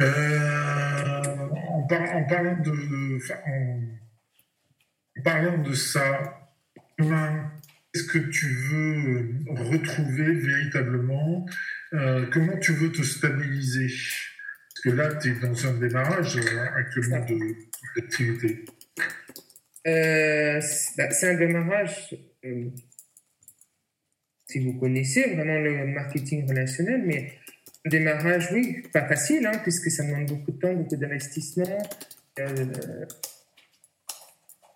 [0.01, 1.83] Euh, en,
[2.25, 6.42] parlant de, en, parlant de ça,
[7.95, 11.47] est-ce que tu veux retrouver véritablement
[11.93, 13.87] euh, comment tu veux te stabiliser?
[13.87, 16.39] Parce que là, tu es dans un démarrage
[16.77, 17.27] actuellement
[17.97, 18.65] d'activité.
[19.85, 22.17] Bah, c'est un démarrage
[24.53, 27.33] si vous connaissez vraiment le marketing relationnel, mais
[27.85, 31.79] le démarrage, oui, pas facile, hein, puisque ça demande beaucoup de temps, beaucoup d'investissement,
[32.39, 33.07] euh,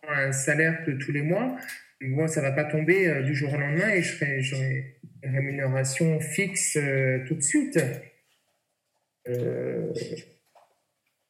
[0.08, 1.56] un salaire de tous les mois.
[2.00, 6.76] Moi, ça va pas tomber euh, du jour au lendemain et j'aurai une rémunération fixe
[6.76, 7.78] euh, tout de suite.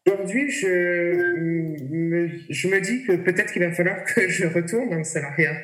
[0.06, 4.98] Aujourd'hui, je me, je me dis que peut-être qu'il va falloir que je retourne dans
[4.98, 5.56] le salariat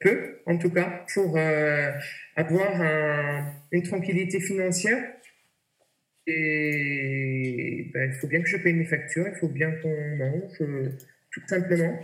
[0.00, 1.90] peu, en tout cas, pour euh,
[2.36, 2.82] avoir
[3.72, 5.02] une tranquillité financière.
[6.26, 10.60] Et ben, il faut bien que je paye mes factures, il faut bien qu'on mange,
[10.60, 10.90] euh,
[11.32, 11.98] tout simplement.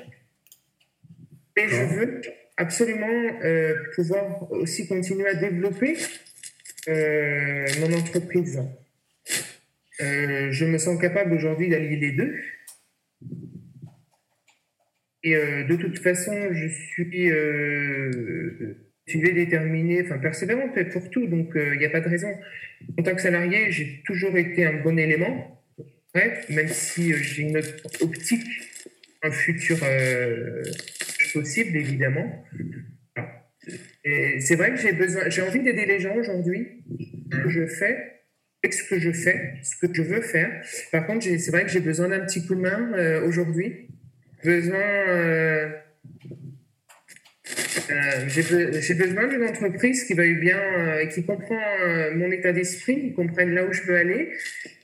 [1.57, 2.21] Et je veux
[2.57, 5.97] absolument euh, pouvoir aussi continuer à développer
[6.89, 8.63] mon entreprise.
[9.99, 12.35] je me sens capable aujourd'hui d'allier les deux.
[15.27, 18.77] Et euh, de toute façon, je suis euh,
[19.13, 22.33] déterminé, enfin persévérant pour tout, donc euh, il n'y a pas de raison.
[22.97, 25.61] En tant que salarié, j'ai toujours été un bon élément,
[26.15, 28.47] même si euh, j'ai une optique,
[29.25, 29.79] un futur
[31.33, 32.45] possible, évidemment.
[34.05, 36.85] C'est vrai que j'ai besoin, j'ai envie d'aider les gens aujourd'hui.
[37.31, 38.23] Que je fais,
[38.71, 40.63] ce que je fais, ce que je veux faire.
[40.93, 43.89] Par contre, c'est vrai que j'ai besoin d'un petit coup de main aujourd'hui
[44.47, 44.79] besoin.
[44.79, 45.69] Euh,
[47.91, 51.61] euh, j'ai besoin d'une entreprise qui veuille bien, euh, qui comprend
[52.15, 54.33] mon état d'esprit, qui comprenne là où je veux aller.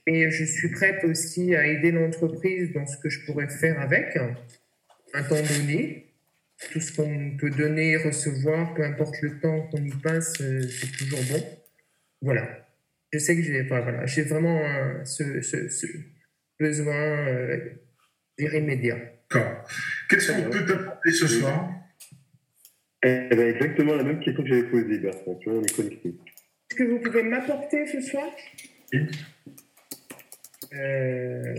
[0.06, 4.18] Et je suis prête aussi à aider l'entreprise dans ce que je pourrais faire avec,
[5.14, 6.11] un temps donné.
[6.70, 11.20] Tout ce qu'on peut donner, recevoir, peu importe le temps qu'on y passe, c'est toujours
[11.30, 11.44] bon.
[12.20, 12.66] Voilà.
[13.12, 14.60] Je sais que j'ai voilà, vraiment
[15.04, 15.86] ce, ce, ce,
[16.58, 17.26] besoin
[18.38, 18.98] irrémédiat.
[20.08, 21.70] Qu'est-ce qu'on peut t'apporter ce soir?
[23.04, 25.34] Eh ben, Exactement la même question que j'avais posée, Bertrand.
[25.36, 26.08] Tu vois, on est connecté.
[26.08, 28.30] Est-ce que vous pouvez m'apporter ce soir?
[28.92, 29.10] Oui.
[30.74, 31.54] Euh,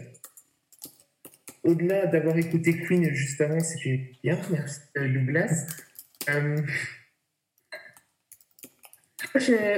[1.63, 5.67] au-delà d'avoir écouté Queen juste avant, c'était bien, merci euh, Douglas.
[6.30, 6.62] Euh,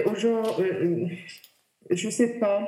[0.05, 1.07] aux gens, euh,
[1.89, 2.67] je sais pas.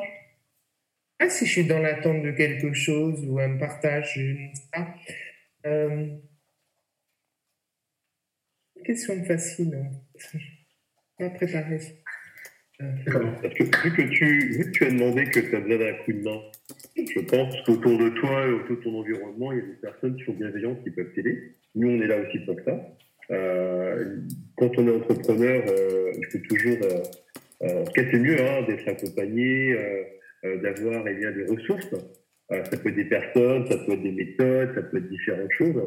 [1.19, 4.69] Ah, si je suis dans l'attente de quelque chose ou un partage, je ne sais
[4.71, 4.95] pas.
[5.65, 6.15] Euh,
[8.86, 9.75] question facile.
[9.75, 10.39] Hein.
[11.17, 11.80] Pas préparé.
[12.82, 12.86] Euh,
[13.42, 15.94] Parce que vu que tu, vu que tu as demandé que tu as besoin d'un
[15.94, 16.42] coup de main,
[16.96, 20.16] je pense qu'autour de toi et autour de ton environnement, il y a des personnes
[20.16, 21.56] qui sont bienveillantes qui peuvent t'aider.
[21.76, 22.98] Nous, on est là aussi pour ça.
[23.32, 24.18] Euh,
[24.58, 26.78] quand on est entrepreneur, euh, il faut toujours.
[26.84, 29.76] Euh, en tout cas, c'est mieux hein, d'être accompagné
[30.46, 31.94] euh, d'avoir eh bien, des ressources.
[32.52, 35.52] Euh, ça peut être des personnes, ça peut être des méthodes, ça peut être différentes
[35.52, 35.82] choses.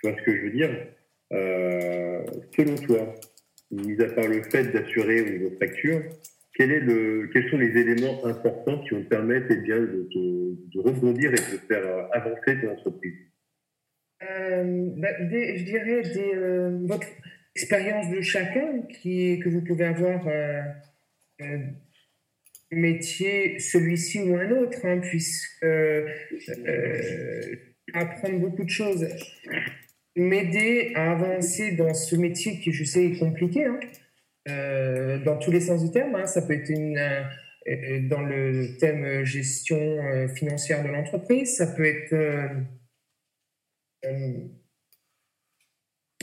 [0.00, 0.70] Tu vois ce que je veux dire?
[1.32, 2.24] Euh,
[2.56, 3.14] Selon toi,
[3.70, 6.02] mis à part le fait d'assurer au niveau facture,
[6.54, 12.60] quels sont les éléments importants qui vont permettre eh de, rebondir et de faire avancer
[12.60, 13.14] ton entreprise?
[14.20, 17.08] Bah, Je dirais des, votre
[17.54, 20.26] expérience de chacun que vous pouvez avoir
[22.70, 26.06] métier, celui-ci ou un autre, hein, puisque euh,
[27.92, 29.06] apprendre beaucoup de choses,
[30.16, 33.80] m'aider à avancer dans ce métier qui, je sais, est compliqué, hein,
[34.48, 36.14] euh, dans tous les sens du terme.
[36.14, 41.84] Hein, ça peut être une, euh, dans le thème gestion financière de l'entreprise, ça peut
[41.84, 42.14] être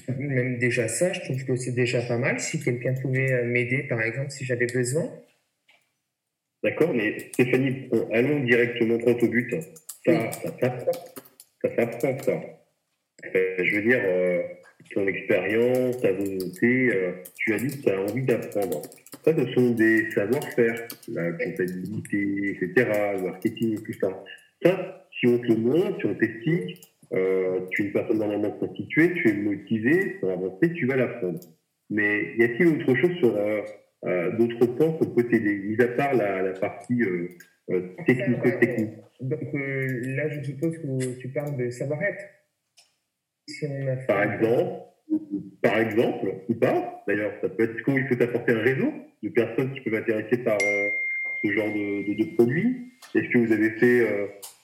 [0.08, 2.40] Même déjà ça, je trouve que c'est déjà pas mal.
[2.40, 5.12] Si quelqu'un pouvait euh, m'aider, par exemple, si j'avais besoin.
[6.64, 9.54] D'accord, mais Stéphanie, allons directement droit au but.
[10.06, 10.92] Ça, ça s'apprend.
[11.62, 12.57] Ça s'apprend, ça.
[13.26, 14.42] Euh, je veux dire, euh,
[14.94, 16.92] ton expérience, ta volonté,
[17.36, 18.82] tu as dit que tu as envie d'apprendre.
[19.26, 24.24] Ça, ce sont des savoir-faire, la comptabilité, etc., le marketing, tout ça.
[24.64, 26.82] Ça, si on te le montre, si on t'explique,
[27.14, 31.40] euh, tu es une personne normalement constituée, tu es motivé pour avancer, tu vas l'apprendre.
[31.90, 33.62] Mais y a-t-il autre chose sur euh,
[34.06, 37.02] euh, d'autres points qu'on peut t'aider, mis à part la, la partie
[38.06, 42.24] technique-technique Donc là, je suppose que tu parles de savoir-être.
[44.08, 44.82] Par exemple,
[45.62, 49.74] par exemple, ou pas, d'ailleurs, ça peut être qu'il faut apporter un réseau de personnes
[49.74, 52.92] qui peuvent être intéressées par ce genre de, de, de produits.
[53.16, 54.06] Est-ce que vous avez fait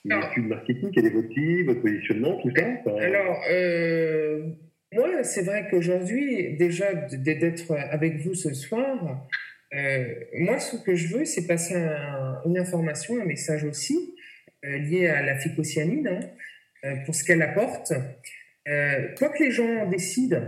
[0.05, 2.65] une étude marketing, quel est votre votre positionnement, tout ça
[2.99, 4.49] Alors, euh,
[4.91, 9.25] moi, c'est vrai qu'aujourd'hui, déjà d'être avec vous ce soir,
[9.73, 10.05] euh,
[10.39, 11.75] moi, ce que je veux, c'est passer
[12.45, 14.15] une information, un message aussi,
[14.65, 16.07] euh, lié à la phycocyanine,
[16.83, 17.93] hein, pour ce qu'elle apporte.
[18.65, 20.45] Quoi que les gens décident,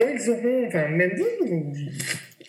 [0.00, 1.72] ils auront, enfin, même vous,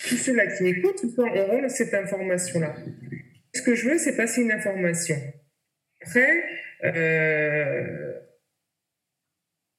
[0.07, 2.75] tous ceux-là qui écoutent, auront cette information-là.
[3.53, 5.15] Ce que je veux, c'est passer une information.
[6.01, 6.43] Après,
[6.83, 8.13] euh,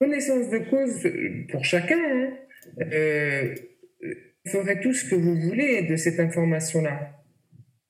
[0.01, 1.07] connaissance de cause
[1.51, 1.99] pour chacun.
[1.99, 2.39] Hein,
[2.93, 3.55] euh,
[4.47, 7.13] ferez tout ce que vous voulez de cette information-là.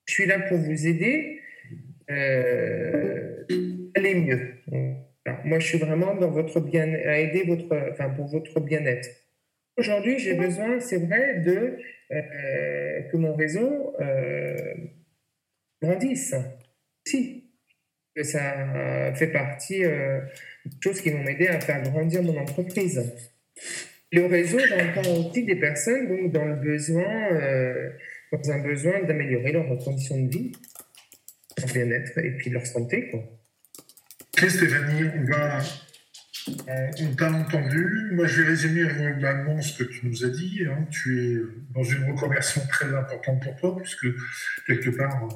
[0.06, 1.40] Je suis là pour vous aider.
[2.10, 3.44] Euh,
[3.96, 4.54] aller mieux.
[5.44, 9.08] moi, je suis vraiment dans votre bien, à aider votre, enfin, pour votre bien-être.
[9.76, 11.78] Aujourd'hui, j'ai besoin, c'est vrai, de
[12.12, 13.94] euh, que mon réseau
[15.82, 16.36] grandissent.
[17.06, 17.46] Si.
[18.22, 20.20] Ça fait partie euh,
[20.64, 23.12] des choses qui vont m'aider à faire grandir mon entreprise.
[24.10, 27.90] Le réseau, j'entends aussi des personnes donc, dans le besoin, euh,
[28.32, 30.52] dans un besoin d'améliorer leurs conditions de vie,
[31.58, 33.10] leur bien-être et puis leur santé.
[33.10, 33.20] Quoi.
[34.36, 35.60] Ok Stéphanie, on va
[36.48, 38.10] euh, on t'a entendu.
[38.12, 40.60] Moi, je vais résumer globalement ce que tu nous as dit.
[40.68, 40.86] Hein.
[40.90, 41.38] Tu es
[41.74, 44.06] dans une reconversion très importante pour toi, puisque
[44.66, 45.26] quelque part,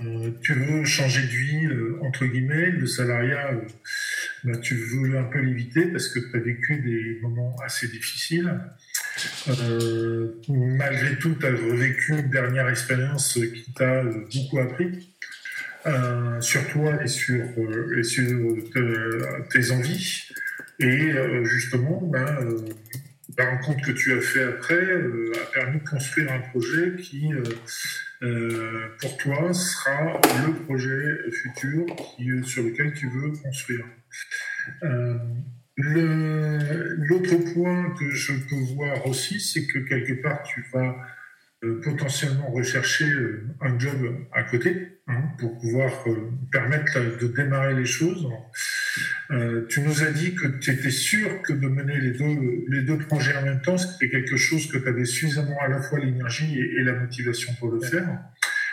[0.00, 2.72] euh, tu veux changer de vie, euh, entre guillemets.
[2.72, 3.52] Le salariat,
[4.42, 8.52] bah, tu veux un peu l'éviter parce que tu as vécu des moments assez difficiles.
[10.48, 15.09] malgré tout, tu as revécu une dernière expérience qui t'a beaucoup appris.
[16.40, 17.44] Sur toi et sur,
[17.96, 18.54] et sur
[19.50, 20.30] tes envies.
[20.80, 22.58] Et euh, justement, euh,
[23.36, 27.30] la rencontre que tu as fait après euh, a permis de construire un projet qui,
[29.00, 31.84] pour toi, sera le projet futur
[32.44, 33.84] sur lequel tu veux construire.
[35.76, 40.96] L'autre point que je peux voir aussi, c'est que quelque part, tu vas
[41.82, 43.06] potentiellement rechercher
[43.60, 46.04] un job à côté hein, pour pouvoir
[46.50, 48.26] permettre de démarrer les choses.
[49.30, 52.82] Euh, tu nous as dit que tu étais sûr que de mener les deux, les
[52.82, 55.98] deux projets en même temps, c'était quelque chose que tu avais suffisamment à la fois
[55.98, 58.08] l'énergie et, la motivation pour le faire.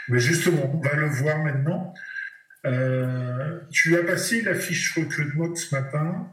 [0.07, 1.93] Mais justement, on va le voir maintenant.
[2.65, 6.31] Euh, tu as passé la fiche recrutement ce matin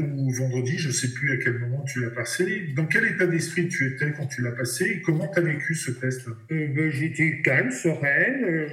[0.00, 2.68] ou vendredi, je ne sais plus à quel moment tu l'as passé.
[2.76, 5.74] Dans quel état d'esprit tu étais quand tu l'as passé et comment tu as vécu
[5.74, 6.28] ce test?
[6.28, 8.66] Euh, ben, J'étais calme, sereine,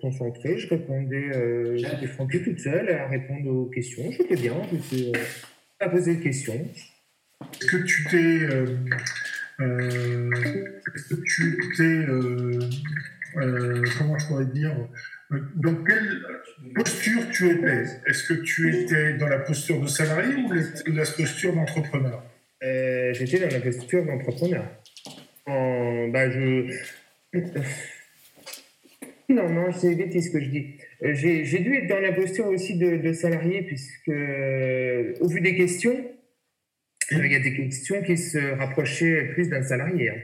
[0.00, 4.10] concentrée, je répondais, euh, j'étais tranquille toute seule à répondre aux questions.
[4.10, 5.22] J'étais bien, j'étais euh,
[5.80, 6.68] à poser des questions.
[7.60, 8.16] Est-ce que tu t'es.
[8.16, 8.66] Euh,
[9.60, 10.30] euh
[10.94, 12.06] est-ce que tu t'es.
[13.98, 14.72] comment je pourrais dire?
[15.30, 16.22] Dans quelle
[16.74, 17.84] posture tu étais?
[18.06, 20.52] Est-ce que tu étais dans la posture de salarié ou
[20.92, 22.22] la posture d'entrepreneur?
[22.62, 24.64] Euh, J'étais dans la posture d'entrepreneur.
[25.46, 26.70] Bah, je...
[29.28, 30.76] Non, non, c'est ce que je dis.
[31.02, 35.56] Euh, j'ai dû être dans la posture aussi de, salarié, puisque euh, au vu des
[35.56, 35.96] questions,
[37.10, 40.10] il y a des questions qui se rapprochaient plus d'un salarié.
[40.10, 40.20] Hein.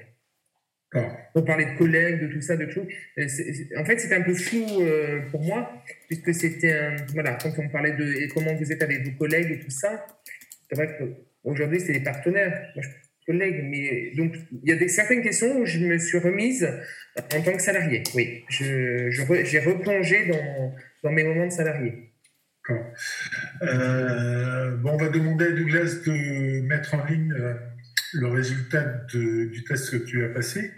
[1.35, 2.87] On parlait de collègues, de tout ça, de tout.
[3.19, 3.27] Euh,
[3.79, 7.93] en fait, c'était un peu flou euh, pour moi, puisque c'était voilà, quand on parlait
[7.93, 10.07] de comment vous êtes avec vos collègues et tout ça,
[10.69, 12.71] c'est vrai qu'aujourd'hui, c'est les partenaires.
[12.75, 15.97] Moi, je suis collègue, mais donc il y a des, certaines questions où je me
[15.99, 16.69] suis remise
[17.17, 18.03] en tant que salarié.
[18.15, 20.75] Oui, j'ai je, j'ai replongé dans,
[21.05, 22.13] dans, mes moments de salarié.
[23.63, 27.35] Euh, bon, on va demander à Douglas de mettre en ligne
[28.13, 30.71] le résultat du test que tu as passé.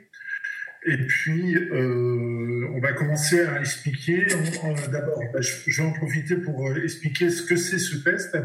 [0.87, 4.27] Et puis, euh, on va commencer à expliquer.
[4.92, 8.37] D'abord, bah, je vais en profiter pour euh, expliquer ce que c'est ce test.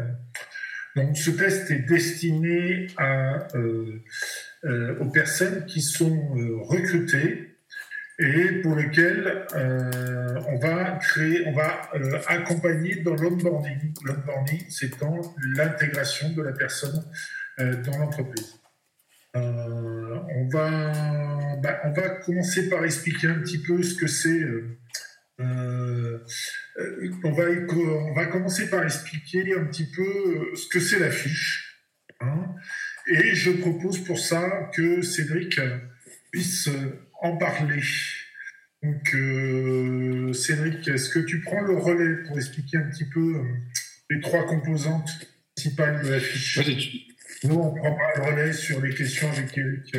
[0.96, 6.28] Donc, ce test est destiné euh, aux personnes qui sont
[6.62, 7.56] recrutées
[8.18, 11.90] et pour lesquelles on va créer, on va
[12.26, 13.94] accompagner dans l'onboarding.
[14.04, 14.90] L'onboarding, c'est
[15.56, 17.04] l'intégration de la personne
[17.58, 18.59] dans l'entreprise.
[19.36, 24.40] Euh, on, va, bah, on va commencer par expliquer un petit peu ce que c'est.
[24.40, 24.78] Euh,
[25.40, 31.10] euh, on, va, on va commencer par expliquer un petit peu ce que c'est la
[31.10, 31.66] fiche.
[32.22, 32.54] Hein.
[33.06, 35.58] et je propose pour ça que Cédric
[36.30, 36.68] puisse
[37.22, 37.80] en parler.
[38.82, 43.42] Donc, Cédric, est-ce que tu prends le relais pour expliquer un petit peu
[44.10, 45.08] les trois composantes
[45.54, 47.09] principales de la fiche
[47.44, 49.96] nous, on prend pas le relais sur les questions Eric.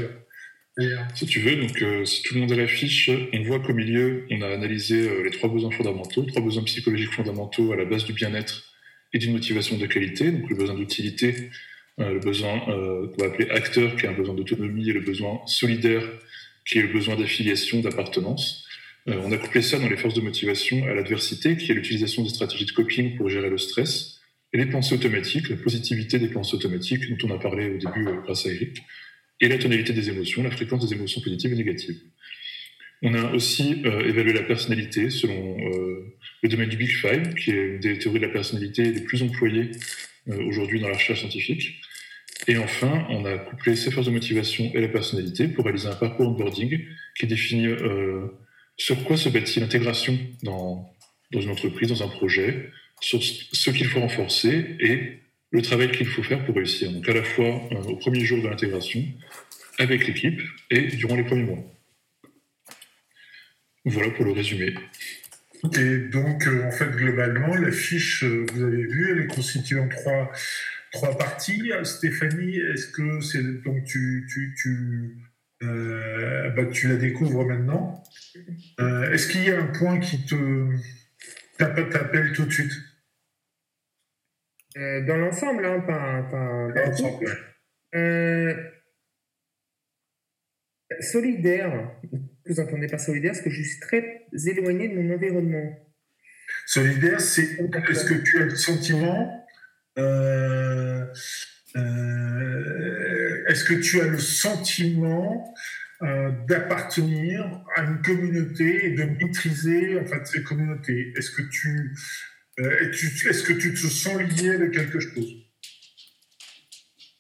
[0.80, 3.60] Euh, si tu veux, donc euh, si tout le monde a la fiche, on voit
[3.60, 7.76] qu'au milieu, on a analysé euh, les trois besoins fondamentaux, trois besoins psychologiques fondamentaux à
[7.76, 8.64] la base du bien-être
[9.14, 11.50] et d'une motivation de qualité, donc le besoin d'utilité,
[11.98, 16.02] le besoin qu'on va appeler acteur, qui est un besoin d'autonomie, et le besoin solidaire,
[16.66, 18.66] qui est le besoin d'affiliation, d'appartenance.
[19.08, 22.30] on a couplé ça dans les forces de motivation à l'adversité, qui est l'utilisation des
[22.30, 24.21] stratégies de coping pour gérer le stress,
[24.54, 28.08] et les pensées automatiques, la positivité des pensées automatiques dont on a parlé au début
[28.08, 28.82] euh, grâce à Eric,
[29.40, 32.00] et la tonalité des émotions, la fréquence des émotions positives et négatives.
[33.02, 37.52] On a aussi euh, évalué la personnalité selon euh, le domaine du Big Five, qui
[37.52, 39.72] est une des théories de la personnalité les plus employées
[40.28, 41.82] aujourd'hui dans la recherche scientifique.
[42.48, 45.96] Et enfin, on a couplé ces forces de motivation et la personnalité pour réaliser un
[45.96, 46.80] parcours onboarding
[47.18, 47.68] qui définit
[48.78, 50.88] sur quoi se bâtit l'intégration dans,
[51.32, 52.70] dans une entreprise, dans un projet,
[53.02, 55.20] sur ce qu'il faut renforcer et
[55.52, 56.92] le travail qu'il faut faire pour réussir.
[56.92, 59.04] Donc à la fois euh, au premier jour de l'intégration,
[59.80, 61.64] avec l'équipe et durant les premiers mois.
[63.86, 64.76] Voilà pour le résumé.
[65.76, 69.80] Et donc, euh, en fait, globalement, la fiche, euh, vous avez vu, elle est constituée
[69.80, 70.32] en trois,
[70.92, 71.72] trois parties.
[71.84, 75.18] Stéphanie, est-ce que c'est donc tu, tu, tu,
[75.62, 78.04] bah, tu la découvres maintenant
[78.80, 80.36] Est-ce qu'il y a un point qui te
[81.58, 82.72] t'appelle tout de suite?
[84.78, 87.28] Euh, dans l'ensemble, hein, pas, pas dans l'ensemble.
[87.94, 88.56] Euh,
[91.00, 91.92] solidaire.
[92.46, 95.78] Vous entendez par solidaire Parce que je suis très éloigné de mon environnement.
[96.66, 97.44] Solidaire, c'est
[97.90, 99.46] est-ce que tu as le sentiment
[99.98, 101.06] euh,
[103.48, 105.54] Est-ce que tu as le sentiment
[106.48, 111.94] d'appartenir à une communauté et de maîtriser en fait cette communauté Est-ce que tu
[112.62, 115.36] est-ce que tu te sens lié avec quelque chose?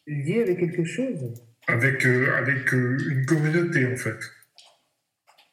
[0.07, 1.33] Lié avec quelque chose?
[1.67, 4.19] Avec, euh, avec euh, une communauté, en fait.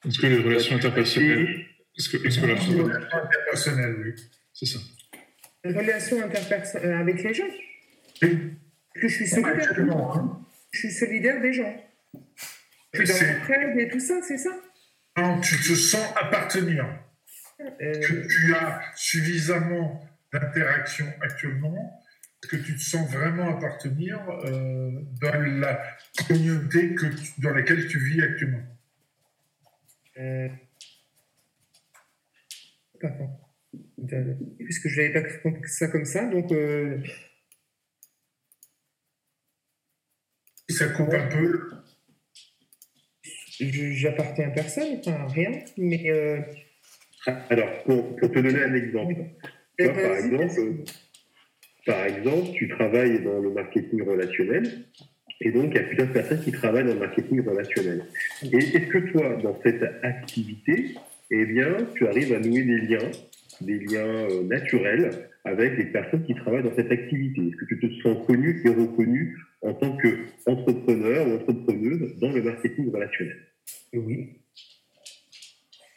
[0.07, 4.14] Est-ce que les relations interpersonnelles Est-ce que, est-ce que la relation interpersonnelle, oui.
[4.53, 4.79] C'est ça.
[5.64, 7.44] Les relations interpersonnelles avec les gens?
[8.22, 8.38] Oui.
[8.94, 9.72] Que je suis solidaire.
[9.79, 10.46] Hein.
[10.72, 11.85] Je suis solidaire des gens.
[12.92, 14.51] Je suis dans l'entraide et tout ça, c'est ça?
[15.16, 16.87] Non, tu te sens appartenir
[17.59, 20.01] que tu as suffisamment
[20.33, 22.03] d'interactions actuellement
[22.47, 24.90] que tu te sens vraiment appartenir euh,
[25.21, 25.83] dans la
[26.29, 27.07] communauté que
[27.40, 28.62] dans laquelle tu vis actuellement
[30.18, 30.49] euh...
[34.59, 36.51] Puisque je n'avais pas compris ça comme ça, donc.
[36.53, 37.01] Euh...
[40.68, 41.71] Ça compte un peu.
[43.61, 46.11] J'appartiens à personne, enfin rien, mais.
[47.28, 49.14] Euh, alors, pour, te donner un exemple,
[49.78, 50.84] par, exemple
[51.86, 54.84] par exemple, tu travailles dans le marketing relationnel,
[55.40, 58.04] et donc il y a plusieurs personnes qui travaillent dans le marketing relationnel.
[58.52, 60.94] Et est-ce que toi, dans cette activité,
[61.30, 63.10] eh bien, tu arrives à nouer des liens,
[63.60, 67.40] des liens euh, naturels avec les personnes qui travaillent dans cette activité?
[67.40, 72.42] Est-ce que tu te sens connu et reconnu en tant qu'entrepreneur ou entrepreneuse dans le
[72.42, 73.38] marketing relationnel?
[73.94, 74.40] Oui.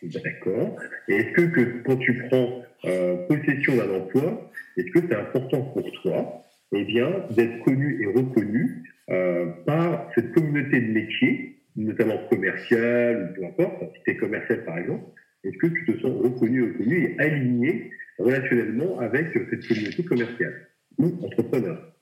[0.03, 0.77] D'accord.
[1.07, 5.61] Et est-ce que, que, quand tu prends euh, possession d'un emploi, est-ce que c'est important
[5.61, 12.17] pour toi eh bien, d'être connu et reconnu euh, par cette communauté de métiers, notamment
[12.29, 15.03] commerciale, ou peu importe, si tu es commercial par exemple,
[15.43, 20.67] est-ce que tu te sens reconnu, reconnu et aligné relationnellement avec cette communauté commerciale
[20.97, 21.93] ou entrepreneur?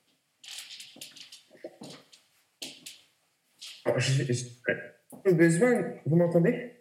[5.26, 6.79] J'ai besoin, vous m'entendez?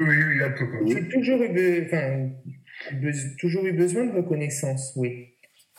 [0.00, 2.30] Oui, oui, J'ai toujours eu, enfin,
[3.38, 5.28] toujours eu besoin de reconnaissance, oui.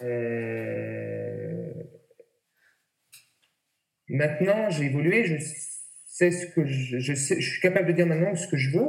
[0.01, 1.73] Euh,
[4.07, 5.35] maintenant, j'ai évolué, je
[6.07, 8.87] sais ce que je, suis capable de dire maintenant ce que je veux.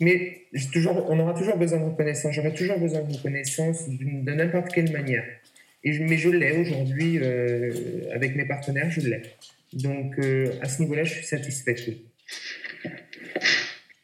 [0.00, 0.42] Mais
[0.72, 2.34] toujours, on aura toujours besoin de reconnaissance.
[2.34, 5.24] J'aurai toujours besoin de reconnaissance de n'importe quelle manière.
[5.84, 9.22] Et mais je l'ai aujourd'hui euh, avec mes partenaires, je l'ai.
[9.74, 11.76] Donc euh, à ce niveau-là, je suis satisfait.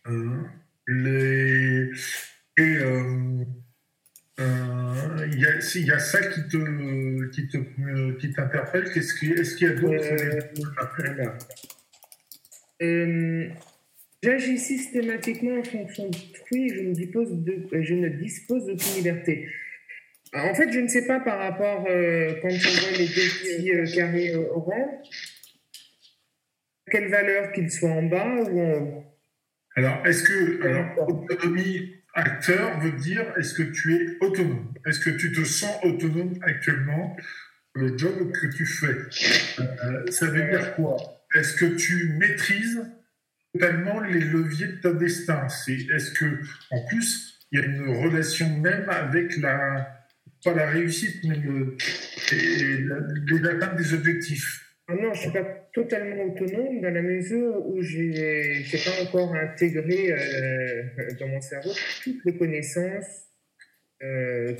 [0.06, 0.42] Euh,
[0.86, 1.90] les...
[2.56, 3.44] Et euh,
[4.38, 7.58] il y, a, y, a ça qui te qui te
[8.18, 8.86] qui t'interpelle.
[8.94, 10.04] Est-ce qu'il y a d'autres
[14.22, 19.48] J'agis systématiquement en fonction d'autrui et je ne dispose de, je ne dispose d'aucune liberté.
[20.34, 23.72] En fait, je ne sais pas par rapport euh, quand on voit les deux petits
[23.72, 25.08] euh, carrés euh, orange,
[26.90, 29.04] quelle valeur qu'ils soient en bas ou en haut.
[29.80, 34.74] Alors, est-ce que alors, autonomie acteur veut dire est-ce que tu es autonome?
[34.86, 37.16] Est-ce que tu te sens autonome actuellement
[37.74, 38.94] le job que tu fais?
[40.10, 40.98] Ça veut dire quoi?
[41.34, 42.82] Est-ce que tu maîtrises
[43.54, 45.48] totalement les leviers de ton destin?
[45.48, 46.26] C'est, est-ce que,
[46.72, 50.04] en plus, il y a une relation même avec la,
[50.44, 51.76] pas la réussite, mais le,
[53.78, 54.74] des objectifs?
[54.88, 59.34] Ah Non, je suis pas totalement autonome dans la mesure où je n'ai pas encore
[59.34, 60.82] intégré euh,
[61.18, 61.70] dans mon cerveau
[62.02, 63.28] toutes les connaissances
[64.02, 64.54] euh,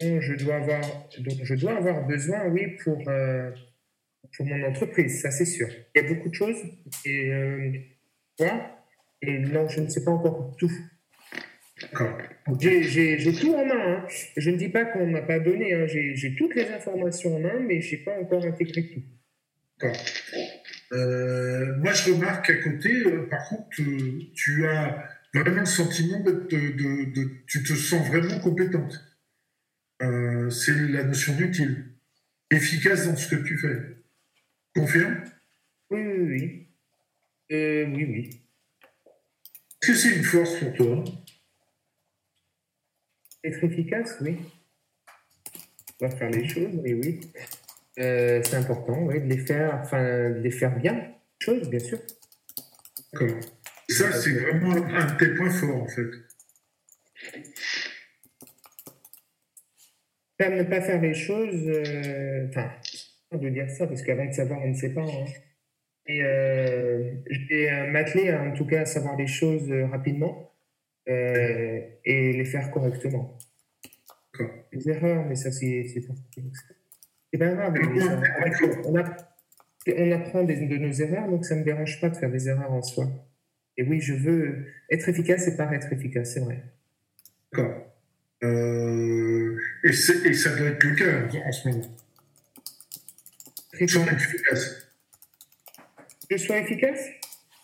[0.00, 0.80] dont, je dois avoir,
[1.18, 3.50] dont je dois avoir besoin, oui, pour, euh,
[4.36, 5.68] pour mon entreprise, ça c'est sûr.
[5.94, 6.62] Il y a beaucoup de choses
[7.04, 7.32] et
[9.20, 10.70] et non, je ne sais pas encore tout.
[12.60, 13.96] J'ai tout en main.
[13.96, 14.06] Hein.
[14.36, 15.74] Je ne dis pas qu'on n'a pas donné.
[15.74, 15.86] Hein.
[15.86, 19.02] J'ai toutes les informations en main, mais je n'ai pas encore intégré tout.
[20.92, 25.04] Euh, moi, je remarque qu'à côté, euh, par contre, euh, tu as
[25.34, 29.04] vraiment le sentiment de, de, de, Tu te sens vraiment compétente.
[30.00, 31.94] C'est la notion d'utile.
[32.50, 33.98] Efficace dans ce que tu fais.
[34.74, 35.22] Confirme
[35.90, 36.68] Oui, oui, oui.
[37.50, 38.42] Euh, oui, oui.
[39.82, 41.04] Est-ce que c'est une force pour toi?
[43.44, 44.38] Être efficace, oui.
[46.00, 47.20] On va faire les choses, mais oui.
[47.98, 51.14] Euh, c'est important, oui, de les faire, enfin, de les faire bien.
[51.40, 51.98] Choses, bien sûr.
[53.88, 56.10] Ça, c'est vraiment un de tes points forts, en fait.
[60.40, 62.70] Faire ne pas faire les choses, euh, enfin,
[63.32, 65.02] de dire ça, parce qu'avant de savoir, on ne sait pas.
[65.02, 65.24] Hein.
[66.08, 70.54] Et euh, je vais euh, m'atteler en tout cas à savoir les choses euh, rapidement
[71.06, 73.38] et les faire correctement.
[74.72, 76.12] Les erreurs, mais ça c'est c'est pas
[77.36, 77.74] grave.
[78.84, 78.94] On,
[79.96, 82.48] on, apprend des, de nos erreurs, donc ça ne me dérange pas de faire des
[82.48, 83.06] erreurs en soi.
[83.76, 86.62] Et oui, je veux être efficace et paraître efficace, c'est vrai.
[87.52, 87.84] D'accord.
[88.42, 89.92] Euh, et, et,
[90.34, 91.84] ça doit être le cas en ce moment.
[93.74, 94.88] Efficace
[96.30, 97.08] je sois efficace?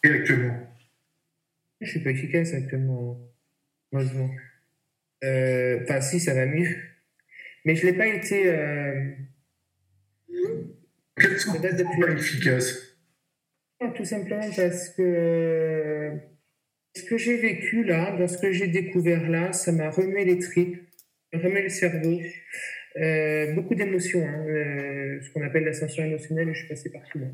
[0.05, 0.57] Et actuellement
[1.81, 3.19] Je suis pas efficace actuellement,
[3.93, 4.31] heureusement.
[5.23, 6.75] Euh, enfin, si, ça va mieux.
[7.65, 8.49] Mais je l'ai pas été.
[8.49, 9.11] Euh...
[11.17, 11.71] Quels sont pas
[12.12, 12.97] efficaces
[13.95, 16.12] Tout simplement parce que
[16.97, 20.39] ce que j'ai vécu là, dans ce que j'ai découvert là, ça m'a remué les
[20.39, 20.81] tripes,
[21.33, 22.21] remué le cerveau.
[22.97, 27.19] Euh, beaucoup d'émotions, hein, euh, ce qu'on appelle l'ascension émotionnelle, je suis passé par tout.
[27.19, 27.27] Là.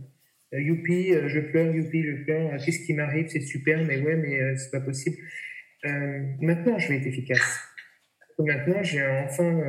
[0.54, 4.56] Euh, youpi, je pleure, youpi, je pleure, qu'est-ce qui m'arrive, c'est super, mais ouais, mais
[4.56, 5.16] c'est pas possible.
[5.84, 7.60] maintenant, je vais être efficace.
[8.38, 9.60] Maintenant, j'ai enfin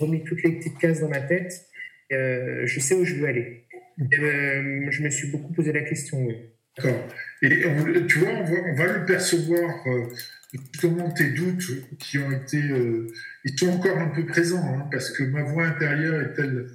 [0.00, 1.52] remis toutes les petites cases dans ma tête.
[2.10, 3.64] Je sais où je veux aller.
[3.98, 6.36] je me suis beaucoup posé la question, oui.
[6.76, 7.08] D'accord.
[7.42, 7.48] Et
[8.06, 9.84] tu vois, on va, le percevoir,
[10.52, 11.64] justement, tes doutes
[11.98, 12.58] qui ont été.
[13.44, 16.66] ils sont encore un peu présents, hein, parce que ma voix intérieure est telle.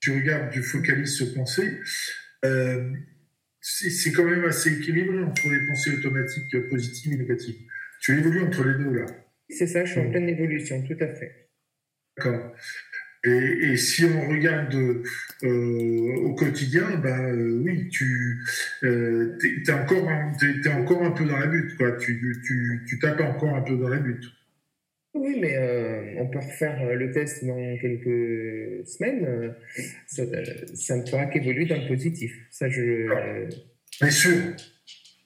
[0.00, 1.80] Tu regardes, tu focalises ce pensée.
[2.44, 2.92] Euh,
[3.60, 7.56] c'est quand même assez équilibré entre les pensées automatiques positives et négatives.
[8.00, 9.06] Tu évolues entre les deux là.
[9.48, 11.48] C'est ça, je suis en pleine évolution, tout à fait.
[12.16, 12.54] D'accord.
[13.24, 18.38] Et, si on regarde euh, au quotidien, bah, euh, oui, tu
[18.82, 21.92] es, encore, es, encore un peu dans la butte, quoi.
[21.92, 24.24] Tu, tu, tu tapes encore un peu dans la butte.
[25.14, 29.24] Oui, mais euh, on peut refaire euh, le test dans quelques semaines.
[29.24, 29.50] Euh,
[30.08, 30.24] ça,
[30.74, 32.34] ça, ne fera qu'évoluer dans le positif.
[32.50, 33.46] Ça, je.
[34.00, 34.36] Bien sûr?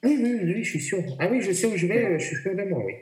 [0.04, 1.02] Oui, oui, oui, je suis sûr.
[1.18, 2.94] Ah oui, je sais où je vais, je suis sûr de moi, oui.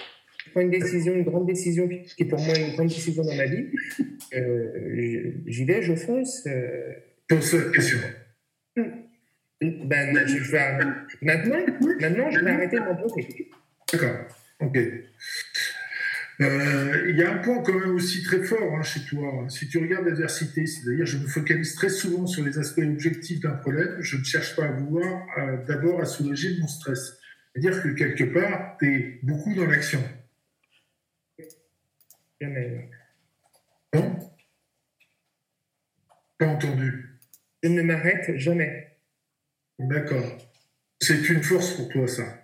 [0.46, 3.34] Je prends une décision, une grande décision qui est pour moi une grande décision dans
[3.34, 3.66] ma vie.
[5.46, 6.48] J'y vais, je fonce.
[7.28, 7.98] Pose la question.
[9.60, 10.78] Ben, je vais...
[11.22, 11.56] Maintenant,
[12.00, 13.50] maintenant, je vais arrêter de poser.
[13.92, 14.16] D'accord.
[14.60, 14.78] Ok.
[16.42, 19.46] Euh, il y a un point quand même aussi très fort hein, chez toi.
[19.48, 23.54] Si tu regardes l'adversité, c'est-à-dire je me focalise très souvent sur les aspects objectifs d'un
[23.54, 25.26] problème, je ne cherche pas à vouloir
[25.66, 27.18] d'abord à soulager mon stress.
[27.54, 30.00] C'est-à-dire que quelque part, tu es beaucoup dans l'action.
[32.42, 34.18] Non
[36.38, 37.18] Pas entendu.
[37.62, 38.98] Je ne m'arrête jamais.
[39.78, 40.38] D'accord.
[41.00, 42.42] C'est une force pour toi, ça.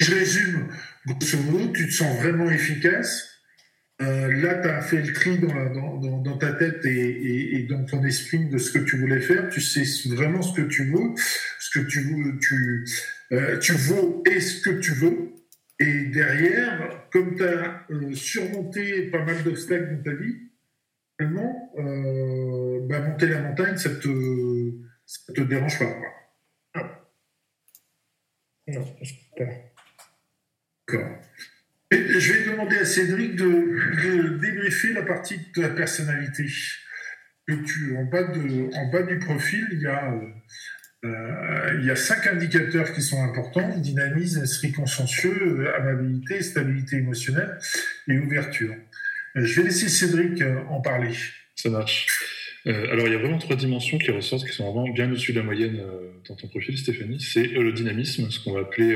[0.00, 0.68] Je résume,
[1.06, 3.28] grosso modo, tu te sens vraiment efficace.
[4.00, 8.48] Euh, là, tu as fait le tri dans, dans, ta tête et, dans ton esprit
[8.48, 9.50] de ce que tu voulais faire.
[9.50, 11.14] Tu sais vraiment ce que tu veux,
[11.58, 12.86] ce que tu veux, tu,
[13.32, 15.34] euh, tu vaux et ce que tu veux.
[15.80, 20.36] Et derrière, comme tu as euh, surmonté pas mal d'obstacles dans ta vie,
[21.18, 21.72] finalement,
[22.86, 24.72] bah, monter la montagne, ça te,
[25.06, 25.96] ça te dérange pas.
[28.68, 28.84] Non,
[29.36, 29.44] pas.
[30.86, 31.18] D'accord.
[31.90, 36.46] Je vais demander à Cédric de, de débriefer la partie de ta personnalité.
[37.46, 40.14] tu, en, bas de, en bas du profil, il y a,
[41.04, 47.58] euh, il y a cinq indicateurs qui sont importants dynamisme, esprit consciencieux, amabilité, stabilité émotionnelle
[48.08, 48.74] et ouverture.
[49.36, 51.14] Euh, je vais laisser Cédric euh, en parler.
[51.54, 52.06] Ça marche.
[52.66, 55.32] Euh, alors, il y a vraiment trois dimensions qui ressortent, qui sont vraiment bien au-dessus
[55.32, 57.20] de la moyenne euh, dans ton profil, Stéphanie.
[57.20, 58.94] C'est euh, le dynamisme, ce qu'on va appeler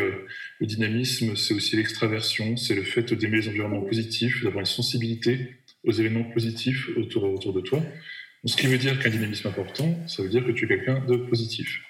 [0.60, 5.56] le dynamisme, c'est aussi l'extraversion, c'est le fait d'aimer les environnements positifs, d'avoir une sensibilité
[5.84, 7.82] aux événements positifs autour, autour de toi.
[8.44, 11.16] ce qui veut dire qu'un dynamisme important, ça veut dire que tu es quelqu'un de
[11.16, 11.80] positif.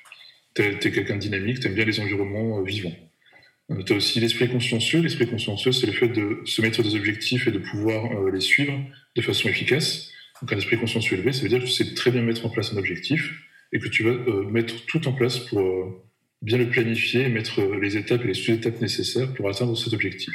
[0.54, 2.94] Tu es, quelqu'un de dynamique, tu aimes bien les environnements vivants.
[3.86, 5.00] tu as aussi l'esprit consciencieux.
[5.00, 8.78] L'esprit consciencieux, c'est le fait de se mettre des objectifs et de pouvoir les suivre
[9.16, 10.10] de façon efficace.
[10.40, 12.50] Donc un esprit consciencieux élevé, ça veut dire que tu sais très bien mettre en
[12.50, 13.32] place un objectif
[13.72, 16.02] et que tu vas euh, mettre tout en place pour euh,
[16.42, 20.34] bien le planifier, mettre euh, les étapes et les sous-étapes nécessaires pour atteindre cet objectif.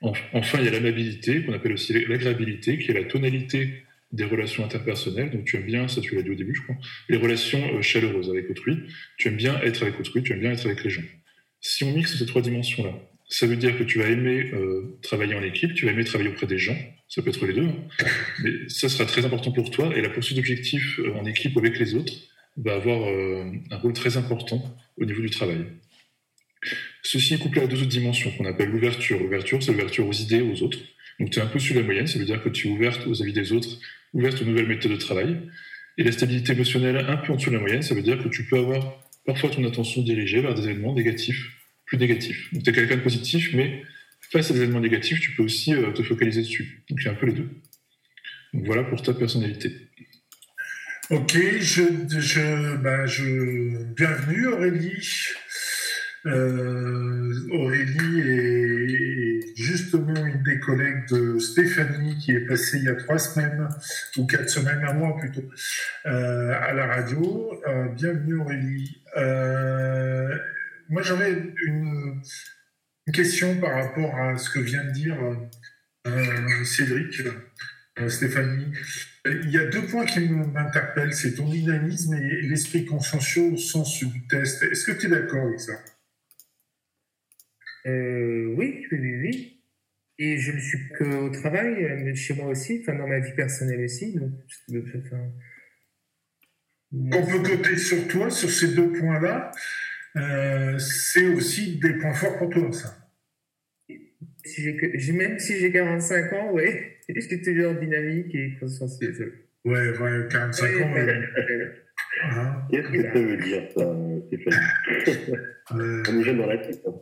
[0.00, 3.82] Enfin, il y a l'amabilité, qu'on appelle aussi l'agréabilité, qui est la tonalité
[4.12, 5.30] des relations interpersonnelles.
[5.30, 6.76] Donc tu aimes bien, ça tu l'as dit au début, je crois,
[7.08, 8.76] les relations chaleureuses avec autrui.
[9.16, 11.02] Tu aimes bien être avec autrui, tu aimes bien être avec les gens.
[11.60, 12.94] Si on mixe ces trois dimensions-là,
[13.28, 14.50] ça veut dire que tu vas aimer
[15.02, 16.76] travailler en équipe, tu vas aimer travailler auprès des gens,
[17.08, 18.06] ça peut être les deux, hein.
[18.42, 21.78] mais ça sera très important pour toi et la poursuite d'objectifs euh, en équipe avec
[21.78, 22.12] les autres
[22.58, 24.62] va avoir euh, un rôle très important
[24.98, 25.64] au niveau du travail.
[27.02, 29.18] Ceci est couplé à deux autres dimensions qu'on appelle l'ouverture.
[29.18, 30.78] L'ouverture, c'est l'ouverture aux idées, aux autres.
[31.18, 33.06] Donc tu es un peu sur la moyenne, ça veut dire que tu es ouverte
[33.06, 33.78] aux avis des autres,
[34.12, 35.40] ouverte aux nouvelles méthodes de travail.
[35.96, 38.28] Et la stabilité émotionnelle, un peu en dessous de la moyenne, ça veut dire que
[38.28, 41.44] tu peux avoir parfois ton attention dirigée vers des événements négatifs,
[41.84, 42.52] plus négatifs.
[42.52, 43.82] Donc tu es quelqu'un de positif, mais
[44.30, 46.84] face à des événements négatifs, tu peux aussi euh, te focaliser dessus.
[46.88, 47.50] Donc, a un peu les deux.
[48.54, 49.72] Donc, voilà pour ta personnalité.
[51.10, 51.82] Ok, je,
[52.18, 53.82] je, bah, je...
[53.94, 55.02] bienvenue Aurélie.
[56.28, 62.94] Euh, Aurélie est justement une des collègues de Stéphanie qui est passée il y a
[62.94, 63.68] trois semaines
[64.16, 65.44] ou quatre semaines, un mois plutôt,
[66.06, 67.60] euh, à la radio.
[67.96, 69.02] bienvenue Aurélie.
[70.88, 72.22] moi j'avais une,
[73.12, 75.16] question par rapport à ce que vient de dire
[76.08, 77.22] euh, Cédric,
[78.00, 78.72] euh, Stéphanie.
[79.26, 84.02] Il y a deux points qui m'interpellent, c'est ton dynamisme et l'esprit consciencieux au sens
[84.02, 84.62] du test.
[84.62, 85.72] Est-ce que tu es d'accord avec ça?
[87.86, 89.62] Euh, oui, oui, oui,
[90.18, 94.14] Et je ne suis qu'au travail, chez moi aussi, enfin dans ma vie personnelle aussi.
[94.14, 94.84] Donc,
[96.92, 99.50] On peut compter sur toi, sur ces deux points-là.
[100.78, 103.08] c'est aussi des points forts pour toi, ça
[104.48, 104.62] si
[104.94, 109.46] j'ai même si j'ai 45 ans, ouais, je suis toujours dynamique et consciencieux.
[109.64, 110.94] Ouais, ouais, 45 ans.
[112.22, 112.66] Ah.
[112.70, 115.38] Qu'est-ce que ça veut dire, ça, Stéphanie
[115.70, 116.80] On est jeune dans la tête.
[116.86, 116.94] Hein.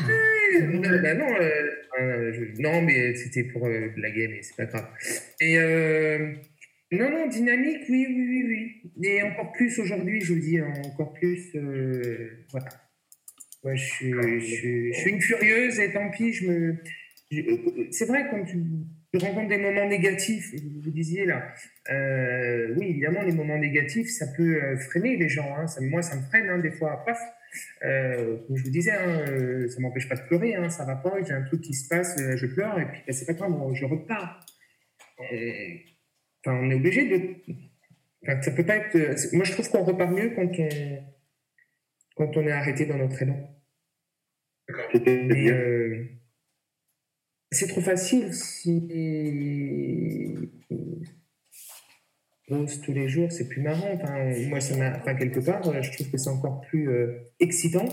[0.00, 1.70] Non, euh,
[2.00, 4.88] euh, non, mais c'était pour euh, la game, et c'est pas grave.
[5.40, 5.56] Et
[6.90, 8.44] non, non, dynamique, oui, oui, oui,
[8.94, 9.08] oui.
[9.08, 11.56] Et encore plus aujourd'hui, je vous dis, encore plus,
[12.50, 12.68] voilà.
[13.64, 16.76] Ouais, je suis, une furieuse et tant pis, je me.
[17.90, 18.58] C'est vrai, quand tu,
[19.18, 20.52] rencontres des moments négatifs,
[20.82, 21.54] vous disiez là,
[21.90, 25.56] euh, oui, évidemment, les moments négatifs, ça peut euh, freiner les gens.
[25.56, 27.02] Hein, moi, ça me freine hein, des fois.
[27.04, 27.18] Paf,
[27.84, 30.96] euh, comme je vous disais, hein, euh, ça m'empêche pas de pleurer, hein, ça va
[30.96, 33.34] pas, j'ai un truc qui se passe, euh, je pleure, et puis ben, c'est pas
[33.34, 34.40] grave, je repars.
[35.18, 37.54] Enfin, on est obligé de.
[38.22, 39.34] Enfin, ça peut pas être.
[39.34, 40.68] Moi, je trouve qu'on repart mieux quand on
[42.16, 43.48] quand on est arrêté dans notre élan.
[44.94, 46.04] Euh,
[47.50, 48.78] c'est trop facile si
[52.84, 53.98] tous les jours, c'est plus marrant.
[54.48, 57.88] moi, ça m'a, enfin, quelque part, je trouve que c'est encore plus euh, excitant.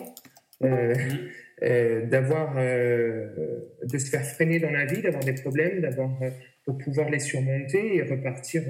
[0.61, 6.09] Euh, d'avoir, de se faire freiner dans la vie, d'avoir des problèmes, d'avoir,
[6.63, 8.63] pour pouvoir les surmonter et repartir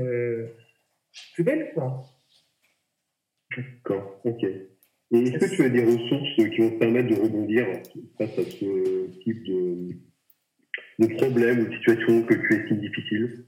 [1.35, 2.03] plus belle, quoi.
[3.55, 4.43] D'accord, ok.
[4.43, 7.65] Et est-ce que tu as des ressources qui vont te permettre de rebondir
[8.17, 9.89] face à ce type de,
[10.99, 13.45] de problème ou de situation que tu estimes difficile?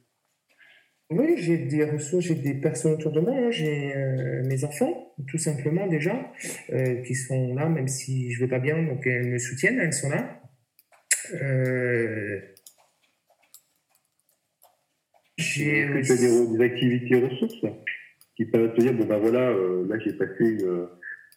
[1.12, 3.52] Oui, j'ai des ressources, j'ai des personnes autour de moi, hein.
[3.52, 6.32] j'ai euh, mes enfants, tout simplement déjà,
[6.72, 9.78] euh, qui sont là, même si je ne vais pas bien, donc elles me soutiennent,
[9.78, 10.42] elles sont là.
[11.34, 12.40] Euh,
[15.38, 17.66] j'ai as des, activités ressources
[18.38, 20.58] qui permettent de te dire, bon ben voilà, là j'ai passé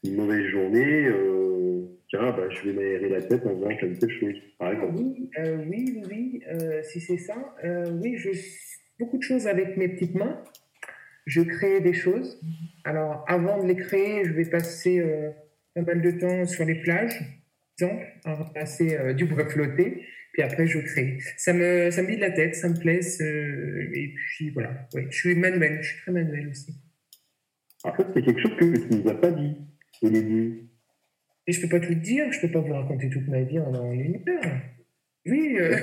[0.05, 1.11] une, mauvaise journée,
[2.33, 4.95] bah, je vais m'aérer la tête en faisant quelque chose, par exemple.
[4.97, 7.35] Oui, euh, oui, oui, euh, si c'est ça.
[7.65, 8.31] Euh, oui, je
[8.99, 10.43] beaucoup de choses avec mes petites mains.
[11.27, 12.41] Je crée des choses.
[12.85, 15.03] Alors, avant de les créer, je vais passer
[15.75, 17.19] pas mal de temps sur les plages,
[17.79, 20.07] exemple, à passer du bois flotté.
[20.35, 21.19] Puis après, je crée.
[21.37, 23.01] Ça me, ça me vide la tête, ça me plaît.
[23.01, 24.87] et puis voilà.
[24.95, 26.75] Oui, je suis manuel, je suis très manuel aussi.
[27.85, 29.57] En fait, c'est quelque chose que tu ne nous as pas dit
[30.03, 30.69] au début.
[31.47, 33.93] Et je peux pas tout dire, je peux pas vous raconter toute ma vie en,
[33.93, 34.61] une heure.
[35.27, 35.57] Oui.
[35.59, 35.77] Euh...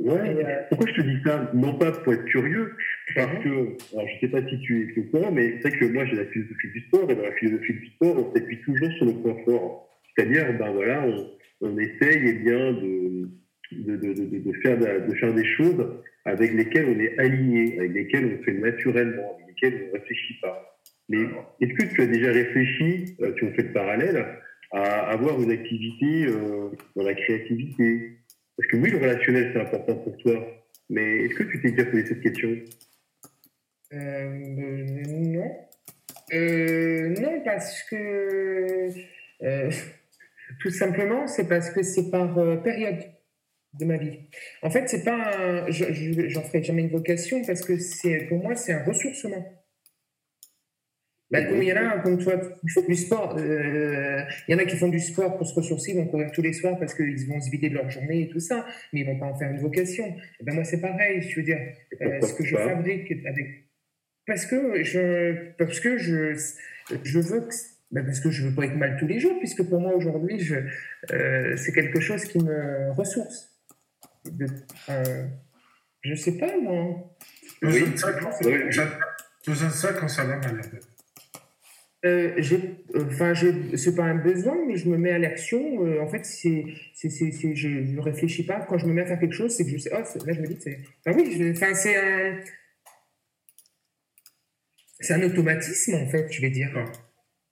[0.00, 1.50] Ouais, euh, Pourquoi je te dis ça?
[1.54, 2.74] Non pas pour être curieux,
[3.14, 3.48] parce que,
[3.94, 6.26] alors je sais pas si tu es au courant, mais c'est que moi j'ai la
[6.26, 9.36] philosophie du sport, et dans la philosophie du sport, on s'appuie toujours sur le point
[9.44, 9.88] fort.
[10.14, 11.30] C'est-à-dire, ben voilà, on,
[11.62, 13.28] on essaye eh bien, de,
[13.72, 15.86] de, de, de, faire, de faire des choses
[16.24, 20.40] avec lesquelles on est aligné, avec lesquelles on fait naturellement, avec lesquelles on ne réfléchit
[20.42, 20.78] pas.
[21.08, 21.20] Mais
[21.60, 24.26] est-ce que tu as déjà réfléchi, euh, tu as fait le parallèle,
[24.72, 28.18] à avoir une activité euh, dans la créativité?
[28.58, 30.34] Parce que oui, le relationnel, c'est important pour toi,
[30.90, 32.48] mais est-ce que tu t'es déjà posé cette question?
[33.92, 35.56] Euh, Non.
[36.34, 38.90] Euh, non, parce que
[39.42, 39.70] euh,
[40.60, 42.34] tout simplement, c'est parce que c'est par
[42.64, 43.04] période
[43.74, 44.18] de ma vie.
[44.62, 48.72] En fait, c'est pas, un, j'en ferai jamais une vocation parce que pour moi, c'est
[48.72, 49.46] un ressourcement.
[51.30, 52.40] Bah, comme il y en a, comme toi,
[52.88, 55.98] du sport, euh, il y en a qui font du sport pour se ressourcer, ils
[55.98, 58.40] vont courir tous les soirs parce qu'ils vont se vider de leur journée et tout
[58.40, 60.06] ça, mais ils vont pas en faire une vocation.
[60.40, 61.58] Et ben moi, c'est pareil, je veux dire,
[62.00, 63.66] euh, ce que je fabrique avec.
[64.26, 66.34] Parce que je, parce que je,
[67.04, 67.54] je veux que.
[67.90, 70.38] Ben parce que je veux pas être mal tous les jours, puisque pour moi, aujourd'hui,
[70.40, 70.56] je,
[71.12, 73.54] euh, c'est quelque chose qui me ressource.
[74.30, 74.46] De,
[74.90, 75.24] euh,
[76.02, 77.16] je sais pas, moi.
[77.62, 78.12] Besoin de ça
[79.94, 80.60] quand ça va mal,
[82.04, 82.40] Euh,
[82.94, 83.32] enfin,
[83.74, 85.84] c'est pas un besoin, mais je me mets à l'action.
[85.84, 88.60] Euh, en fait, c'est, c'est, c'est, je ne réfléchis pas.
[88.68, 90.40] Quand je me mets à faire quelque chose, c'est que je sais, oh, là, je
[90.40, 90.78] me dis, c'est,
[91.12, 92.40] oui, enfin, c'est un,
[95.00, 96.70] c'est un automatisme, en fait, je vais dire.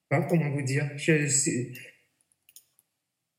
[0.09, 0.89] Pas comment vous dire?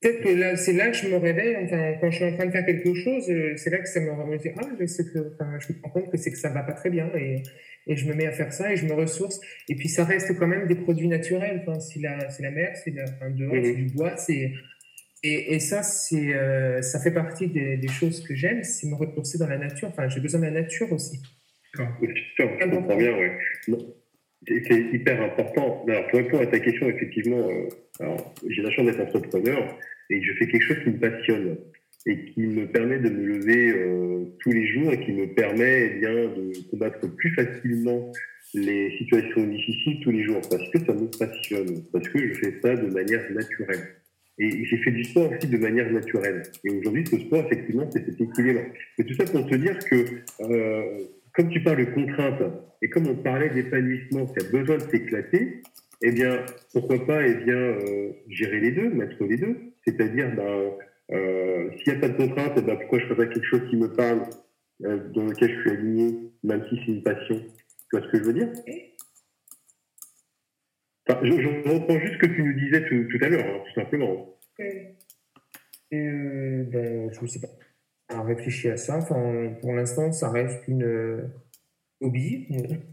[0.00, 2.46] Peut-être que là, c'est là que je me réveille, enfin, quand je suis en train
[2.46, 5.34] de faire quelque chose, euh, c'est là que ça me dit, ah, je sais que,
[5.34, 7.42] enfin, je me rends compte que c'est que ça va pas très bien et,
[7.88, 9.40] et je me mets à faire ça et je me ressource.
[9.68, 11.64] Et puis ça reste quand même des produits naturels.
[11.66, 14.52] Enfin, c'est la, c'est la mer, c'est enfin, dehors, c'est du bois, c'est
[15.24, 18.94] et, et ça, c'est, euh, ça fait partie des, des choses que j'aime, c'est me
[18.94, 19.88] ressourcer dans la nature.
[19.88, 21.20] Enfin, j'ai besoin de la nature aussi.
[21.74, 23.38] je comprends bien, ouais.
[24.46, 25.84] C'est hyper important.
[25.88, 27.48] Alors, pour répondre à ta question, effectivement,
[28.00, 28.16] euh,
[28.48, 29.76] j'ai la chance d'être entrepreneur
[30.10, 31.58] et je fais quelque chose qui me passionne
[32.06, 35.92] et qui me permet de me lever euh, tous les jours et qui me permet
[35.92, 38.12] eh bien, de combattre plus facilement
[38.54, 42.60] les situations difficiles tous les jours parce que ça me passionne, parce que je fais
[42.62, 43.96] ça de manière naturelle.
[44.38, 46.42] Et j'ai fait du sport aussi de manière naturelle.
[46.64, 48.60] Et aujourd'hui, ce sport, effectivement, c'est cet équilibre.
[48.96, 50.04] Et tout ça pour te dire que,
[50.42, 50.82] euh,
[51.34, 52.42] comme tu parles de contraintes,
[52.80, 55.62] et comme on parlait d'épanouissement, qui a besoin de s'éclater,
[56.02, 60.70] eh bien, pourquoi pas eh bien, euh, gérer les deux, mettre les deux C'est-à-dire, ben,
[61.12, 63.46] euh, S'il n'y a pas de contrainte, eh ben, pourquoi je ne ferais pas quelque
[63.46, 64.22] chose qui me parle,
[64.84, 67.36] euh, dans lequel je suis aligné, même si c'est une passion?
[67.36, 68.52] Tu vois ce que je veux dire?
[71.08, 73.62] Enfin, je, je, reprends juste ce que tu nous disais tout, tout à l'heure, hein,
[73.66, 74.38] tout simplement.
[75.92, 77.48] Euh, ben, je ne sais pas.
[78.10, 78.98] On réfléchir à ça.
[78.98, 81.28] Enfin, pour l'instant, ça reste une euh,
[82.00, 82.46] hobby.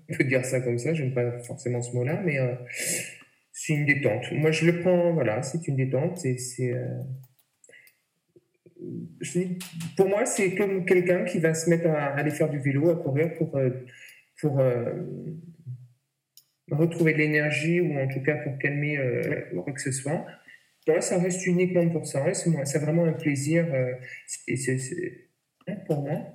[0.10, 0.94] On peut dire ça comme ça.
[0.94, 2.56] J'aime pas forcément ce mot-là, mais euh,
[3.52, 4.32] c'est une détente.
[4.32, 5.14] Moi, je le prends.
[5.14, 6.18] Voilà, c'est une détente.
[6.18, 6.74] C'est
[9.36, 9.46] euh,
[9.98, 12.96] pour moi, c'est comme quelqu'un qui va se mettre à, aller faire du vélo, à
[12.96, 13.70] courir pour, euh,
[14.40, 14.94] pour euh,
[16.72, 20.26] retrouver de l'énergie ou en tout cas pour calmer euh, quoi que ce soit.
[20.88, 22.34] Moi, ça reste uniquement pour ça.
[22.34, 23.66] C'est vraiment un plaisir
[24.48, 24.78] et c'est,
[25.68, 26.35] hein, pour moi.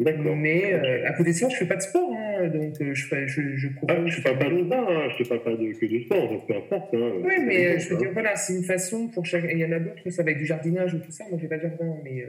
[0.00, 0.34] D'accord.
[0.34, 3.06] Mais euh, à côté de ça, je fais pas de sport, hein, donc euh, je,
[3.06, 3.88] fais, je, je cours.
[3.88, 6.28] Ah, je parle pas de ça, hein, je te parle pas de, que de sport,
[6.28, 6.94] donc peu importe.
[6.94, 7.98] Hein, Oui, mais euh, je veux hein.
[7.98, 9.44] dire, voilà, c'est une façon pour chaque.
[9.50, 11.24] Il y en a d'autres, ça va avec du jardinage ou tout ça.
[11.30, 12.24] Moi, j'ai pas de jardin, mais.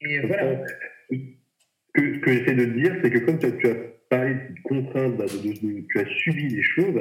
[0.00, 0.64] Et voilà.
[1.10, 1.16] Ce
[1.94, 3.74] que, ce que j'essaie de te dire, c'est que comme tu as,
[4.10, 7.00] parlé de contraintes, bah, de- de- de- tu as subi les choses,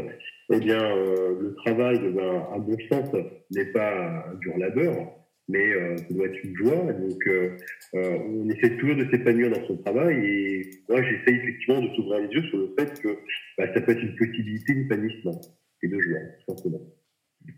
[0.53, 3.09] eh bien, euh, le travail, eh ben, à bon sens,
[3.51, 5.16] n'est pas un dur labeur,
[5.47, 6.93] mais euh, ça doit être une joie.
[6.93, 7.57] Donc, euh,
[7.95, 12.19] euh, on essaie toujours de s'épanouir dans son travail, et moi, j'essaie effectivement de s'ouvrir
[12.19, 13.17] les yeux sur le fait que
[13.57, 15.39] bah, ça peut être une possibilité d'épanouissement
[15.83, 16.81] et de joie, tout simplement.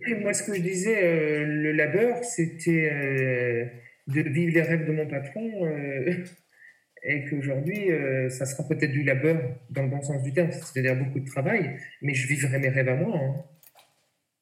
[0.07, 3.71] Et moi, ce que je disais, le labeur, c'était
[4.07, 5.67] de vivre les rêves de mon patron.
[7.03, 7.87] et qu'aujourd'hui,
[8.29, 9.37] ça sera peut-être du labeur
[9.71, 12.89] dans le bon sens du terme, c'est-à-dire beaucoup de travail, mais je vivrai mes rêves
[12.89, 13.17] à moi.
[13.17, 13.35] hein.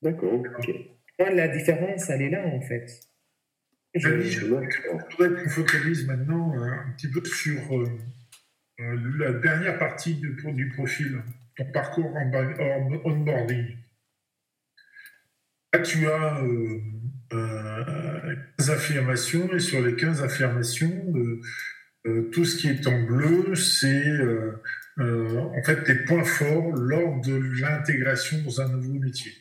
[0.02, 0.70] D'accord, ok.
[1.20, 3.07] Moi, la différence, elle est là, en fait.
[4.00, 4.68] Je- Dani, je voudrais
[5.44, 7.90] qu'on focalise maintenant euh, un petit peu sur euh,
[8.80, 11.22] euh, la dernière partie du, du profil,
[11.56, 13.76] ton parcours en onboarding.
[15.74, 16.80] Là, tu as euh,
[17.34, 21.42] euh, 15 affirmations et sur les 15 affirmations, euh,
[22.08, 24.62] euh, tout ce qui est en bleu, c'est euh,
[25.00, 29.34] euh, en fait tes points forts lors de l'intégration dans un nouveau métier.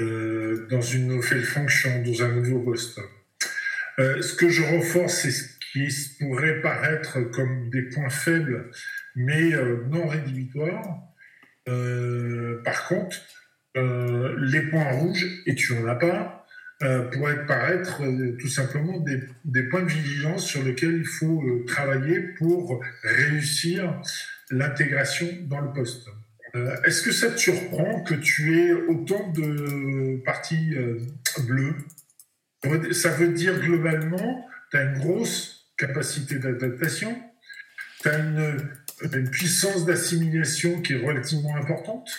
[0.00, 3.00] Euh, dans une nouvelle fonction, dans un nouveau poste.
[3.98, 5.88] Euh, ce que je renforce, c'est ce qui
[6.18, 8.70] pourrait paraître comme des points faibles,
[9.14, 11.02] mais euh, non rédhibitoires.
[12.64, 13.16] Par contre,
[13.76, 16.46] les points rouges, et tu n'en as pas,
[17.12, 18.02] pourraient paraître
[18.40, 18.98] tout simplement
[19.44, 24.00] des, points de vigilance sur lesquels il faut travailler pour réussir
[24.50, 26.08] l'intégration dans le poste.
[26.54, 30.98] Euh, Est-ce que ça te surprend que tu aies autant de parties euh,
[31.46, 31.76] bleues?
[32.92, 37.16] Ça veut dire globalement, tu as une grosse capacité d'adaptation,
[38.02, 42.10] tu as une, puissance d'assimilation qui est relativement importante,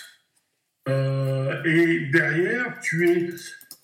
[0.88, 3.30] euh, et derrière, tu es,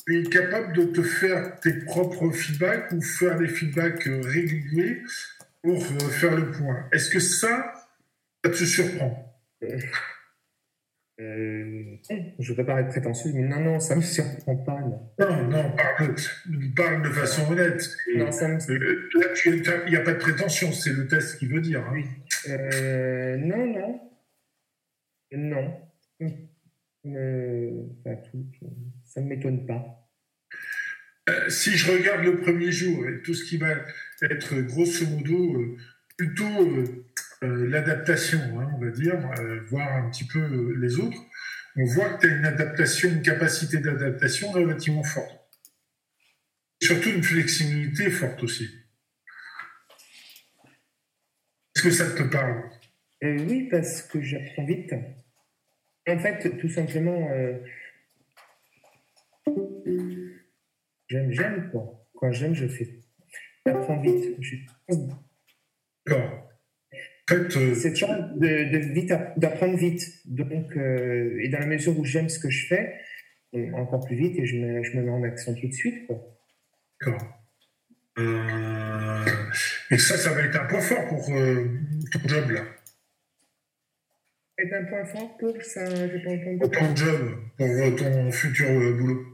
[0.05, 5.03] tu es capable de te faire tes propres feedbacks ou faire des feedbacks réguliers
[5.63, 6.89] pour euh, faire le point.
[6.91, 7.73] Est-ce que ça,
[8.45, 9.41] ça te surprend?
[11.21, 11.97] Euh,
[12.39, 14.79] je ne veux pas paraître prétentieuse, mais non, non, ça ne me surprend pas.
[14.81, 16.15] Non, Non, non, parle,
[16.77, 17.83] parle de façon honnête.
[18.15, 18.55] non ça me...
[18.71, 19.49] Euh, Là, tu-
[19.87, 21.81] il n'y a pas de prétention, c'est le test qui veut dire.
[21.85, 21.91] hein.
[21.93, 22.05] Oui.
[22.49, 24.01] Euh, non, non.
[25.33, 25.81] Non.
[27.07, 28.47] Euh, enfin, tout,
[29.05, 30.09] ça ne m'étonne pas.
[31.49, 33.69] Si je regarde le premier jour et tout ce qui va
[34.23, 35.77] être grosso modo
[36.17, 36.75] plutôt
[37.43, 41.21] l'adaptation, hein, on va dire, euh, voir un petit peu euh, les autres,
[41.77, 45.35] on voit que tu as une adaptation, une capacité d'adaptation relativement forte.
[46.83, 48.69] Surtout une flexibilité forte aussi.
[51.75, 52.65] Est-ce que ça te parle?
[53.23, 54.93] Euh, oui, parce que j'apprends vite.
[56.09, 57.59] En fait, tout simplement, euh,
[61.09, 62.05] j'aime, j'aime, quoi.
[62.15, 63.01] Quand j'aime, je fais.
[63.67, 64.35] J'apprends vite.
[64.41, 64.57] Je-
[66.07, 66.48] D'accord.
[67.31, 70.03] Euh, C'est toujours de, de vite app- d'apprendre vite.
[70.27, 72.95] Donc, euh, et dans la mesure où j'aime ce que je fais,
[73.75, 76.09] encore plus vite et je me, je me mets en action tout de suite.
[77.01, 77.23] D'accord.
[78.19, 79.25] Euh,
[79.91, 81.67] et ça, ça va être un point fort pour euh,
[82.13, 82.63] ton job là.
[84.59, 86.59] C'est un point fort pour ça, j'ai pas entendu.
[86.59, 89.25] Pour ton job, pour ton futur boulot.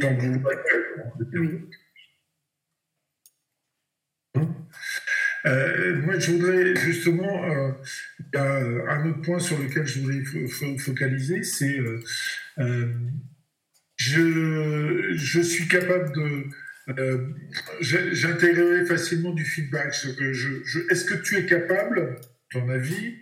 [0.00, 0.40] Ton boulot.
[1.34, 1.60] Oui.
[5.46, 10.78] Euh, moi, je voudrais justement, euh, un autre point sur lequel je voulais fo- fo-
[10.78, 12.00] focaliser, c'est euh,
[12.58, 12.92] euh,
[13.96, 16.44] je, suis capable de
[17.80, 19.94] j'intégrerai facilement du feedback.
[20.90, 22.16] Est-ce que tu es capable,
[22.50, 23.18] ton avis,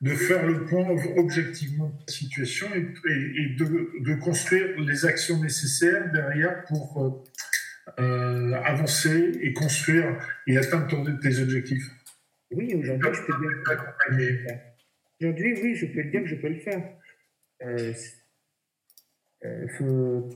[0.00, 0.86] de faire le point
[1.16, 7.24] objectivement de la situation et, de construire les actions nécessaires derrière pour
[7.98, 11.84] euh, avancer et construire et atteindre ton- tes objectifs
[12.50, 13.62] Oui, aujourd'hui, je peux dire.
[13.70, 14.38] Accompagner.
[15.20, 16.96] Aujourd'hui, oui, je peux le dire que je peux le faire.
[17.62, 17.92] Euh,
[19.44, 20.28] euh, faut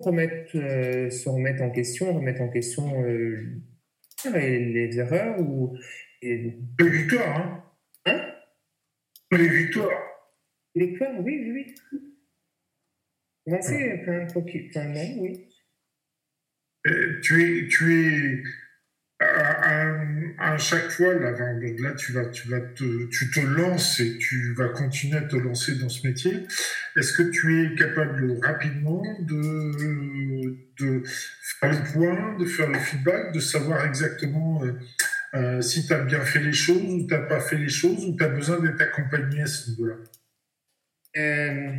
[0.00, 3.60] remettre, euh, se remettre en question, remettre en question euh,
[4.32, 5.76] les, erreurs ou
[6.22, 7.60] et, Les victoires, hein
[8.06, 8.34] Hein?
[9.32, 10.02] Les victoires.
[10.74, 12.02] les victoires, oui, oui, oui.
[13.46, 14.26] Avancer, enfin,
[15.18, 15.48] oui.
[17.22, 18.42] Tu es, tu es
[19.20, 19.94] à,
[20.38, 24.52] à- chaque fois là, là tu vas, tu vas te, tu te lances et tu
[24.54, 26.46] vas continuer à te lancer dans ce métier.
[26.96, 31.02] Est-ce que tu es capable rapidement de, de
[31.62, 34.72] le point, de faire le feedback, de savoir exactement euh,
[35.34, 38.04] euh, si tu as bien fait les choses ou tu n'as pas fait les choses
[38.06, 39.96] ou tu as besoin d'être accompagné à ce niveau-là?
[41.16, 41.72] Euh,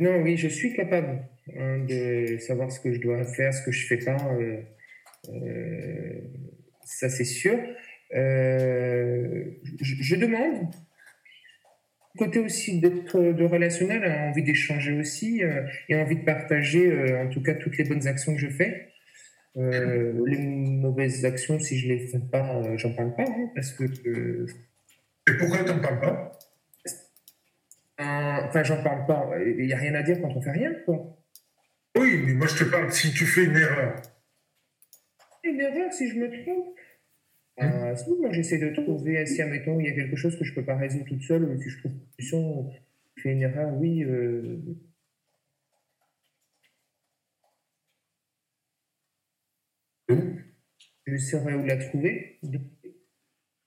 [0.00, 1.22] Non, oui, je suis capable
[1.56, 4.16] hein, de savoir ce que je dois faire, ce que je fais pas.
[6.84, 7.58] ça, c'est sûr.
[8.12, 10.68] Je, je, demande
[12.16, 17.24] côté aussi d'être de relationnel, a envie d'échanger aussi euh, et envie de partager euh,
[17.24, 18.90] en tout cas toutes les bonnes actions que je fais.
[19.56, 23.84] Euh, les mauvaises actions, si je les fais pas, j'en parle pas hein, parce que.
[23.84, 26.38] et pourquoi t'en parles pas?
[27.98, 29.30] Enfin, j'en parle pas.
[29.46, 31.16] Il n'y a rien à dire quand on fait rien, quoi.
[31.96, 34.02] Oui, mais moi je te parle si tu fais une erreur.
[35.44, 36.76] Une erreur, si je me trompe.
[37.62, 40.56] Euh, moi j'essaie de trouver, si admettons il y a quelque chose que je ne
[40.56, 42.72] peux pas résoudre toute seule, ou si je trouve une solution,
[43.16, 44.02] je fais une erreur, oui.
[44.02, 44.58] Euh...
[51.06, 52.40] Je saurais où la trouver.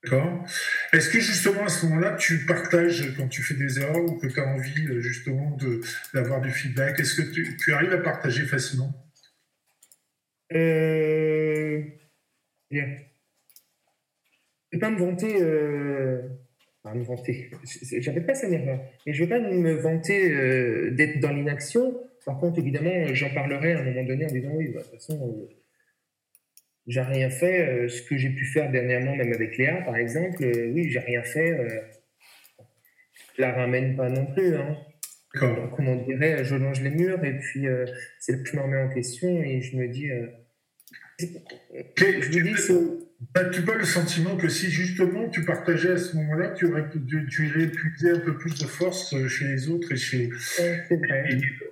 [0.09, 0.45] D'accord.
[0.93, 4.27] Est-ce que justement à ce moment-là, tu partages quand tu fais des erreurs ou que
[4.27, 5.57] tu as envie euh, justement
[6.13, 8.93] d'avoir du feedback Est-ce que tu, arrives à partager facilement?
[10.53, 11.83] Euh...
[12.71, 12.85] Bien.
[14.71, 15.41] Je vais pas me vanter.
[15.41, 16.21] Euh...
[16.85, 17.49] Me vanter.
[17.51, 18.79] Pas erreur.
[19.05, 21.99] Mais je vais pas me vanter euh, d'être dans l'inaction.
[22.25, 24.93] Par contre, évidemment, j'en parlerai à un moment donné en disant oui, bah, de toute
[24.93, 25.49] façon,
[26.87, 27.67] j'ai rien fait.
[27.67, 30.99] Euh, ce que j'ai pu faire dernièrement, même avec Léa, par exemple, euh, oui, j'ai
[30.99, 31.57] rien fait.
[33.35, 34.55] je la ramène pas non plus.
[34.55, 34.77] Hein.
[35.33, 37.67] Comme on dirait, je longe les murs et puis
[38.19, 40.09] c'est là que je me remets en question et je me dis.
[41.19, 42.53] je vous dis,
[43.53, 47.47] tu pas le sentiment que si justement tu partageais à ce moment-là, tu aurais tu,
[47.47, 50.29] irais puiser un peu plus de force euh, chez les autres et chez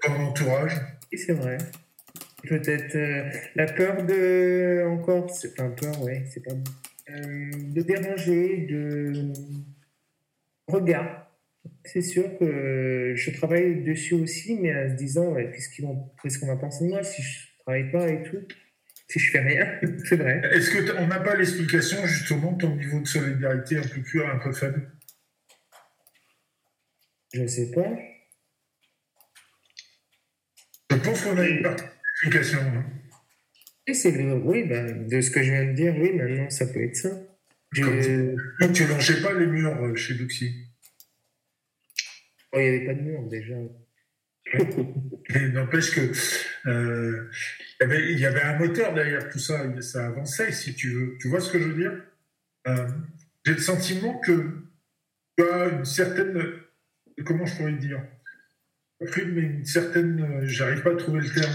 [0.01, 0.73] ton entourage
[1.17, 1.57] c'est vrai.
[2.47, 6.53] Peut-être euh, la peur de encore, c'est pas peur, ouais, c'est pas
[7.09, 9.31] euh, de déranger, de
[10.67, 11.31] regard.
[11.83, 16.85] C'est sûr que je travaille dessus aussi, mais en se disant qu'est-ce qu'on va penser
[16.85, 18.45] de moi si je travaille pas et tout?
[19.07, 20.41] Si je fais rien, c'est vrai.
[20.51, 24.39] Est-ce qu'on n'a pas l'explication justement de ton niveau de solidarité un peu pur, un
[24.39, 24.91] peu faible?
[27.33, 27.91] Je ne sais pas.
[30.91, 31.61] Je pense qu'on a une
[32.25, 32.59] explication.
[32.59, 34.41] Hein.
[34.43, 37.09] oui, ben, de ce que je viens de dire, oui, maintenant ça peut être ça.
[37.73, 37.81] Tu
[38.87, 40.69] longeais pas les murs euh, chez Luxi
[42.53, 43.55] oh, Il n'y avait pas de murs déjà.
[45.53, 46.11] N'empêche que
[46.69, 47.29] euh,
[47.81, 51.17] il y avait un moteur derrière tout ça, ça avançait si tu veux.
[51.19, 51.93] Tu vois ce que je veux dire?
[52.67, 52.87] Euh,
[53.45, 54.63] J'ai le sentiment que
[55.37, 56.41] tu as une certaine,
[57.25, 58.01] comment je pourrais dire,
[59.01, 61.53] mais une certaine, j'arrive pas à trouver le terme,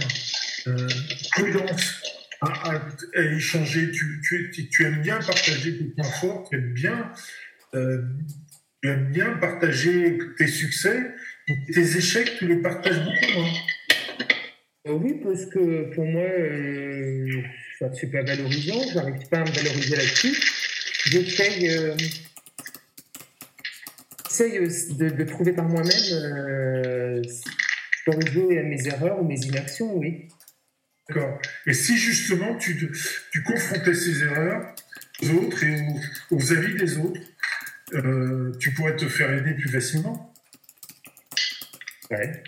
[1.32, 2.02] prudence
[2.40, 2.80] à,
[3.14, 3.90] échanger.
[3.90, 7.12] Tu, tu, tu, aimes bien partager tes points forts, tu aimes bien,
[7.72, 7.78] tu
[8.88, 11.14] aimes bien partager tes succès
[11.72, 13.46] tes échecs, tu les partages beaucoup.
[14.88, 17.42] Euh, oui, parce que pour moi, euh,
[17.98, 20.36] c'est pas valorisant, je n'arrive pas à me valoriser là-dessus.
[21.06, 21.94] J'essaye euh,
[24.40, 27.22] de, trouver par moi-même euh,
[28.06, 30.28] corriger mes erreurs ou mes inactions, oui.
[31.10, 31.40] D'accord.
[31.66, 32.92] Et si justement tu,
[33.32, 34.74] tu confrontais ces erreurs
[35.22, 35.80] aux autres et
[36.30, 37.20] aux, aux avis des autres,
[37.94, 40.32] euh, tu pourrais te faire aider plus facilement
[42.10, 42.42] Ouais.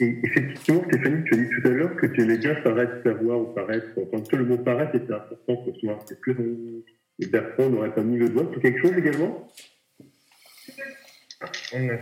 [0.00, 3.40] Et effectivement, Stéphanie, tu as dit tout à l'heure que tu aimais bien paraître savoir
[3.40, 3.86] ou paraître.
[3.96, 6.04] Enfin, que le mot paraître était important pour toi.
[6.10, 9.48] Est-ce que personnes n'auraient pas mis le doigt sur quelque chose également?
[11.72, 11.98] On a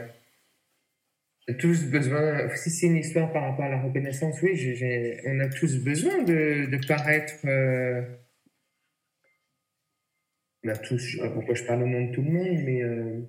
[1.59, 5.79] tous besoin, si c'est une histoire par rapport à la reconnaissance, oui, on a tous
[5.79, 7.35] besoin de, de paraître.
[7.45, 8.03] Euh,
[10.65, 12.59] on a tous, je sais pas pourquoi je parle au nom de tout le monde,
[12.65, 12.83] mais.
[12.83, 13.21] Euh,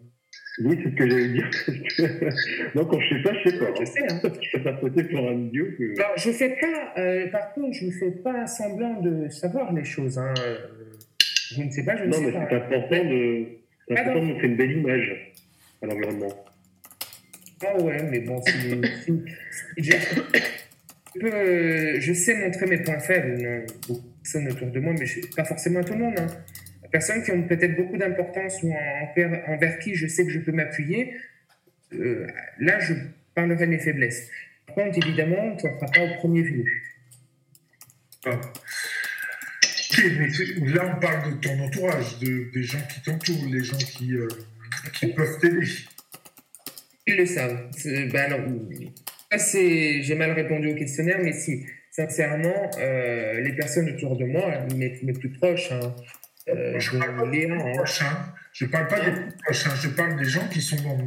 [0.63, 1.49] oui, c'est ce que j'allais dire.
[2.75, 3.73] non, quand je sais pas, je sais pas.
[3.79, 4.21] Je sais, hein.
[4.41, 5.65] je fais pas pour un idiot.
[5.77, 5.99] Que...
[5.99, 9.83] Alors, je fais pas, euh, par contre, je ne fais pas semblant de savoir les
[9.83, 10.19] choses.
[10.19, 10.33] Hein.
[11.55, 12.39] Je ne sais pas, je ne non, sais pas.
[12.39, 13.45] Non, mais c'est important de,
[13.87, 15.33] c'est important de montrer une belle image
[15.81, 16.52] à l'environnement.
[17.65, 18.51] Ah ouais, mais bon, si,
[19.05, 19.23] si,
[21.19, 23.65] je, je sais montrer mes points faibles.
[23.87, 25.05] Beaucoup de personnes autour de moi, mais
[25.35, 26.19] pas forcément à tout le monde.
[26.19, 26.27] Hein
[26.93, 28.71] personnes qui ont peut-être beaucoup d'importance ou
[29.47, 31.15] envers, qui je sais que je peux m'appuyer,
[31.93, 32.27] euh,
[32.59, 32.93] là, je
[33.35, 34.29] parlerai de mes faiblesses.
[34.67, 36.83] Par contre, évidemment, tu ne feras pas au premier venu.
[38.25, 38.39] Ah.
[40.61, 44.27] là, on parle de ton entourage, de, des gens qui t'entourent, les gens qui, euh,
[44.93, 45.67] qui peuvent t'aider.
[47.05, 47.69] Ils le savent.
[48.11, 48.33] Ben
[49.31, 54.99] J'ai mal répondu au questionnaire, mais si, sincèrement, euh, les personnes autour de moi, mes,
[55.03, 55.95] mes plus proches, hein,
[56.49, 58.33] euh, je parle pas des hein.
[58.51, 59.11] Je parle pas des
[59.43, 60.97] proches, je parle des gens qui sont dans,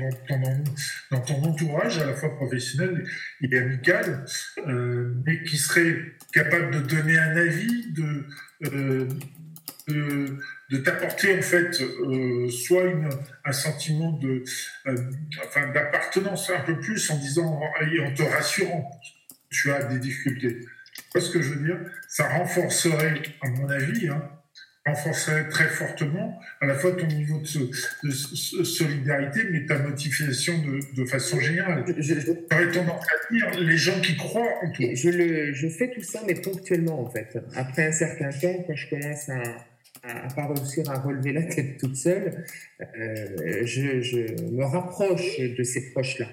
[1.10, 3.04] dans, ton entourage, à la fois professionnel
[3.42, 4.24] et amical,
[4.66, 5.96] euh, mais qui seraient
[6.32, 9.08] capables de donner un avis, de,
[9.88, 10.38] de,
[10.70, 13.08] de t'apporter en fait euh, soit une,
[13.44, 14.42] un sentiment de,
[14.86, 14.96] euh,
[15.44, 17.60] enfin, d'appartenance un peu plus en disant
[17.92, 18.90] et en te rassurant
[19.50, 20.60] tu as des difficultés.
[21.12, 21.78] Tu ce que je veux dire?
[22.08, 24.22] Ça renforcerait, à mon avis, hein,
[24.86, 31.04] renforcerait très fortement à la fois ton niveau de, solidarité, mais ta motivation de, de
[31.04, 31.84] façon générale.
[31.98, 34.86] J'aurais tendance à dire les gens qui croient en toi.
[34.94, 37.38] Je, le, je fais tout ça, mais ponctuellement en fait.
[37.54, 39.42] Après un certain temps, quand je commence à
[40.06, 42.44] à, pas réussir à relever la tête toute seule,
[42.80, 46.26] euh, je, je, me rapproche de ces proches-là.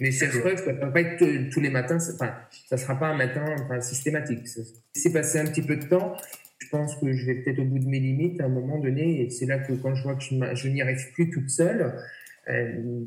[0.00, 2.34] Mais c'est vrai que ça ne va pas être tous les matins, enfin,
[2.66, 4.48] ça ne sera pas un matin enfin, systématique.
[4.94, 6.16] C'est passé un petit peu de temps,
[6.58, 9.22] je pense que je vais peut-être au bout de mes limites à un moment donné,
[9.22, 11.94] et c'est là que quand je vois que je, n'y arrive plus toute seule,
[12.48, 13.04] euh,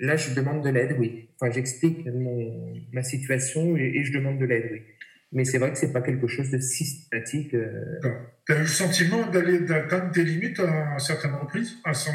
[0.00, 1.28] là je demande de l'aide, oui.
[1.40, 2.06] Enfin, j'explique
[2.92, 4.82] ma situation et, et, je demande de l'aide, oui.
[5.32, 7.54] Mais c'est vrai que c'est pas quelque chose de systématique.
[7.54, 8.00] Euh...
[8.46, 12.12] Tu as eu le sentiment d'aller d'atteindre tes limites à certaines reprises à son,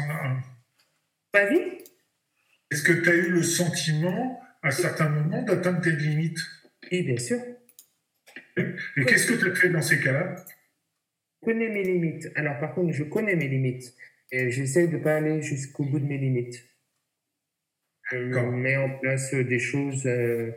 [1.30, 1.78] Pas vie
[2.70, 6.40] Est-ce que tu as eu le sentiment à certains moments d'atteindre tes limites?
[6.90, 7.38] Oui, bien sûr.
[8.56, 10.36] Et qu'est-ce que tu as fait dans ces cas-là?
[11.40, 12.30] Je connais mes limites.
[12.34, 13.94] Alors par contre, je connais mes limites.
[14.32, 16.64] Et j'essaie de ne pas aller jusqu'au bout de mes limites.
[18.10, 20.04] Je mets en place des choses.
[20.06, 20.52] Euh,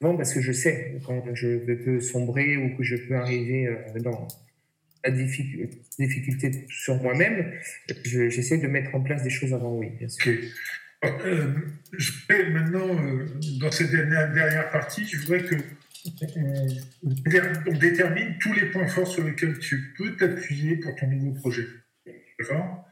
[0.00, 4.26] parce que je sais quand je peux sombrer ou que je peux arriver euh, dans
[5.04, 7.52] la difficulté sur moi-même,
[8.04, 10.38] j'essaie de mettre en place des choses avant, oui, bien sûr.
[11.04, 11.54] Euh,
[11.96, 13.26] je vais maintenant, euh,
[13.60, 15.54] dans cette dernière, dernière, partie, je voudrais que
[16.42, 21.66] on, détermine tous les points forts sur lesquels tu peux t'appuyer pour ton nouveau projet.
[22.38, 22.86] D'accord?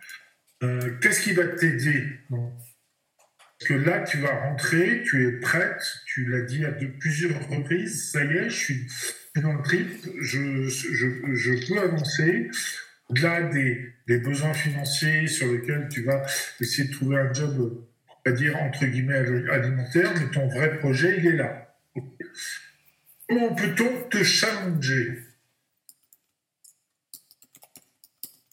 [1.01, 2.05] Qu'est-ce qui va t'aider
[3.59, 7.49] parce que là, tu vas rentrer, tu es prête, tu l'as dit à de plusieurs
[7.49, 8.87] reprises, ça y est, je suis
[9.41, 9.89] dans le trip,
[10.21, 12.51] je, peux avancer.
[13.09, 16.25] Au-delà des, besoins financiers sur lesquels tu vas
[16.61, 21.17] essayer de trouver un job, on va dire, entre guillemets, alimentaire, mais ton vrai projet,
[21.19, 21.75] il est là.
[23.29, 25.25] Comment peut-on te challenger?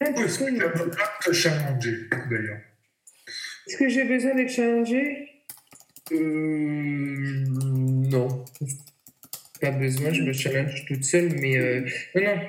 [0.00, 2.60] Comment est-ce que tu te challenger, d'ailleurs?
[3.66, 5.28] Est-ce que j'ai besoin d'être challengé?
[6.12, 8.44] Euh, Non.
[9.60, 11.80] Pas besoin, je me challenge toute seule, mais euh,
[12.14, 12.40] non, non.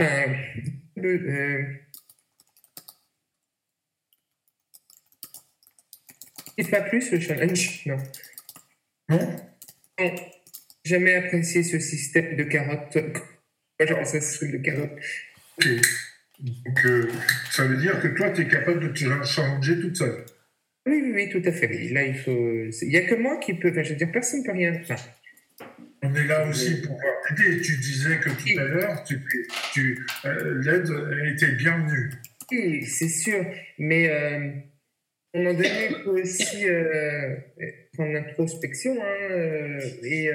[0.00, 1.64] Euh, euh,
[6.58, 7.96] c'est pas plus le challenge, non.
[9.08, 9.36] Non
[9.98, 10.14] Non.
[10.84, 12.96] Jamais apprécié ce système de carottes.
[12.96, 14.98] Moi, j'appelle ça système de carottes.
[15.58, 15.68] Ok.
[16.40, 17.10] Donc, euh,
[17.50, 20.24] ça veut dire que toi, tu es capable de te challenger toute seule?
[20.86, 21.68] Oui, oui, oui, tout à fait.
[21.90, 22.64] Là, il faut.
[22.82, 23.70] Il n'y a que moi qui peux.
[23.70, 24.98] Enfin, je veux dire, personne ne peut rien faire.
[26.02, 26.98] On est là aussi pour
[27.30, 27.60] aider.
[27.60, 29.20] Tu disais que tout à l'heure, tu,
[29.72, 32.10] tu, euh, l'aide était bienvenue.
[32.50, 33.46] Oui, c'est sûr.
[33.78, 34.50] Mais euh,
[35.34, 37.36] à un moment donné, il faut aussi euh,
[37.94, 40.30] prendre l'introspection hein, euh, et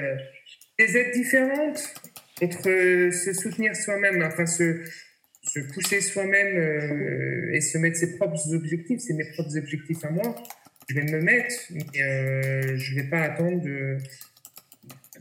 [0.78, 1.94] des aides différentes
[2.40, 4.82] entre se soutenir soi-même, enfin se
[5.42, 10.10] se pousser soi-même euh, et se mettre ses propres objectifs, c'est mes propres objectifs à
[10.10, 10.34] moi.
[10.88, 13.98] Je vais me mettre, mais euh, je ne vais pas attendre de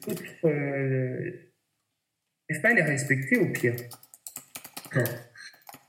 [0.06, 0.24] d'autres.
[0.46, 1.32] Euh,
[2.62, 3.76] pas les respecter au pire.
[4.86, 5.14] D'accord.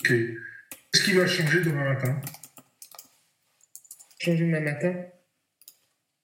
[0.00, 0.08] Ok.
[0.08, 2.20] Qu'est-ce qui va changer demain matin?
[4.20, 5.06] Changer demain matin?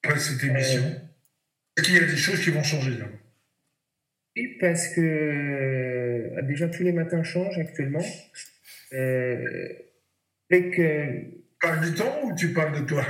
[0.02, 0.82] Après cette émission.
[1.76, 3.06] Est-ce qu'il y a des choses qui vont changer là?
[4.36, 8.04] Oui, parce que euh, déjà tous les matins changent actuellement.
[8.92, 9.68] Euh,
[10.50, 13.04] Tu parles du temps ou tu parles de toi?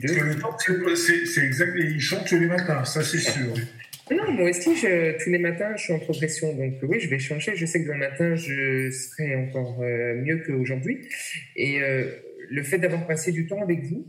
[0.00, 3.54] Parce que le temps, c'est exact, il change tous les matins, ça c'est sûr.
[4.10, 6.54] Non, moi aussi, tous les matins, je suis en progression.
[6.54, 7.56] Donc oui, je vais changer.
[7.56, 11.08] Je sais que demain matin, je serai encore euh, mieux qu'aujourd'hui.
[11.56, 12.04] Et euh,
[12.50, 14.06] le fait d'avoir passé du temps avec vous,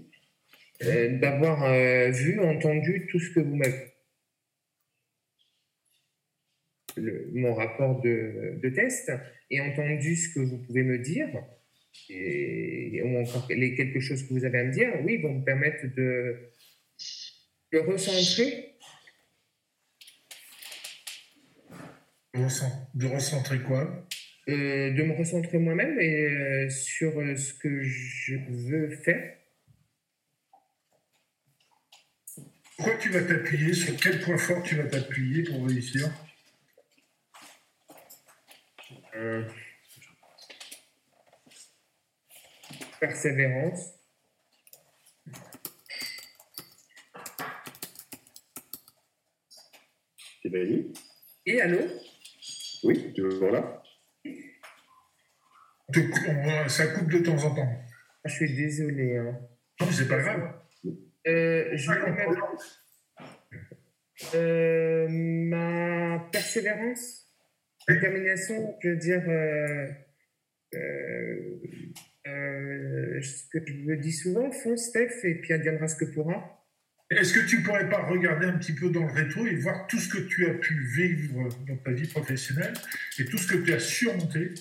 [0.82, 1.74] d'avoir
[2.12, 3.97] vu, entendu tout ce que vous m'avez
[7.34, 9.12] mon rapport de, de, test
[9.50, 11.30] et entendu ce que vous pouvez me dire,
[12.10, 15.44] et, ou encore les quelque chose que vous avez à me dire, oui, vont me
[15.44, 16.52] permettre de,
[17.74, 18.74] de recentrer.
[22.94, 24.08] De recentrer quoi?
[24.50, 29.38] Euh, De me recentrer moi-même et euh, sur euh, ce que je veux faire.
[32.78, 33.74] quoi tu vas t'appuyer?
[33.74, 36.10] Sur quel point fort tu vas t'appuyer pour réussir?
[39.18, 39.44] Euh,
[43.00, 43.94] Persévérance.
[50.42, 50.94] C'est Valérie
[51.46, 51.80] Et allô?
[52.84, 53.84] Oui, toujours là
[56.68, 57.84] Ça coupe de temps en temps.
[58.24, 59.18] Ah, je suis désolé.
[59.18, 59.40] Hein.
[59.80, 60.54] Non, c'est pas grave.
[61.28, 62.56] Euh, je vais mettre...
[64.36, 67.27] euh, ma persévérance,
[67.88, 69.88] détermination, je veux dire, euh,
[70.76, 71.62] euh,
[72.28, 76.54] euh, ce que je me dis souvent, fonce Steph, et puis adviendra ce que pourra.
[77.10, 79.98] Est-ce que tu pourrais pas regarder un petit peu dans le rétro et voir tout
[79.98, 82.74] ce que tu as pu vivre dans ta vie professionnelle
[83.18, 84.54] et tout ce que tu as surmonté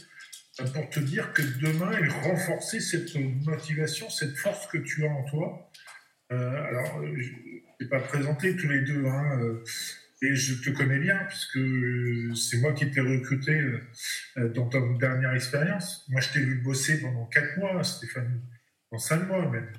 [0.72, 5.24] pour te dire que demain et renforcer cette motivation, cette force que tu as en
[5.24, 5.70] toi?
[6.30, 7.32] Alors, je
[7.80, 9.60] n'ai pas présenté tous les deux, hein,
[10.22, 11.58] et je te connais bien, puisque
[12.36, 13.52] c'est moi qui t'ai recruté
[14.38, 16.06] euh, dans ta dernière expérience.
[16.08, 18.40] Moi, je t'ai vu bosser pendant quatre mois, Stéphanie,
[18.90, 19.72] en cinq mois même.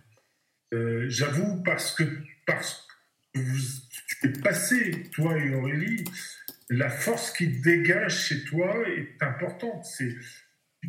[1.10, 2.04] J'avoue, parce que,
[2.46, 2.86] parce
[3.34, 6.04] que tu es passé, toi et Aurélie,
[6.70, 9.86] la force qui dégage chez toi est importante.
[9.86, 10.14] C'est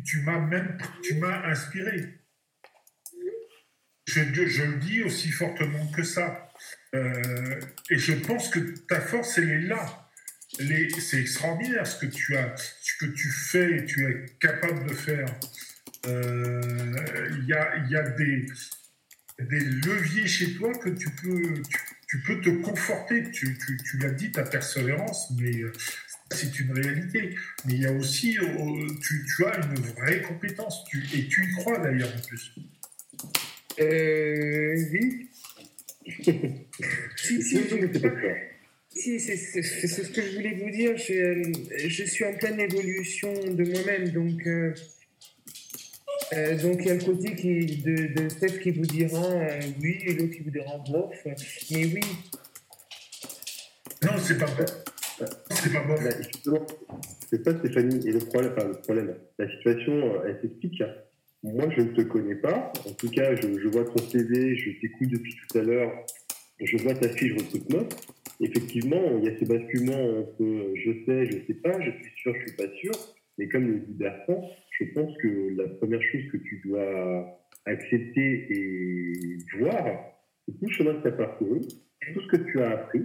[0.05, 2.19] tu m'as même tu inspiré.
[4.05, 4.21] Je,
[4.63, 6.48] le dis aussi fortement que ça.
[6.95, 10.09] Euh, et je pense que ta force, elle est là.
[10.99, 14.93] C'est extraordinaire ce que tu as, ce que tu fais et tu es capable de
[14.93, 15.27] faire.
[16.07, 18.45] Euh, il y, a, des,
[19.59, 23.29] leviers chez toi que tu peux, te conforter.
[23.31, 23.55] Tu,
[23.99, 25.71] l'as dit, ta persévérance, mais euh,
[26.31, 27.35] c'est une réalité.
[27.65, 28.37] Mais il y a aussi,
[29.01, 30.83] tu, as une vraie compétence,
[31.13, 32.53] et tu y crois d'ailleurs en plus.
[33.77, 35.29] Oui.
[37.15, 37.41] si,
[39.19, 40.97] si, si c'est ce que je voulais vous dire.
[40.97, 41.51] Je,
[41.87, 44.45] je suis en pleine évolution de moi-même, donc.
[44.47, 44.73] Euh,
[46.33, 49.59] euh, donc il y a le côté qui, de, de Steph qui vous dira euh,
[49.81, 51.15] oui et l'autre qui vous dira bof.
[51.71, 52.01] Mais oui.
[54.03, 54.65] Non, c'est pas vrai.
[55.49, 55.95] C'est pas bon.
[57.29, 58.07] C'est ça, Stéphanie.
[58.07, 60.83] Et le problème, enfin, le problème, la situation, euh, elle s'explique.
[61.43, 62.71] Moi, je ne te connais pas.
[62.85, 66.05] En tout cas, je, vois ton CV, je t'écoute depuis tout à l'heure.
[66.59, 67.87] Je vois ta fiche recrutement.
[68.41, 72.11] Effectivement, il y a ce basculement entre euh, je sais, je sais pas, je suis
[72.17, 72.91] sûr, je suis pas sûr.
[73.37, 78.47] Mais comme le dit Bertrand, je pense que la première chose que tu dois accepter
[78.49, 79.85] et voir,
[80.45, 83.03] c'est tout le chemin que tu as parcouru, tout ce que tu as appris,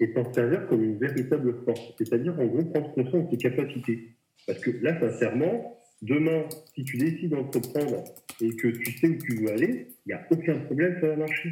[0.00, 1.94] et t'en servir comme une véritable force.
[1.98, 4.16] C'est-à-dire, en gros, prendre conscience de tes capacités.
[4.46, 8.04] Parce que là, sincèrement, demain, si tu décides d'entreprendre
[8.40, 11.16] et que tu sais où tu veux aller, il n'y a aucun problème, ça va
[11.16, 11.50] marcher.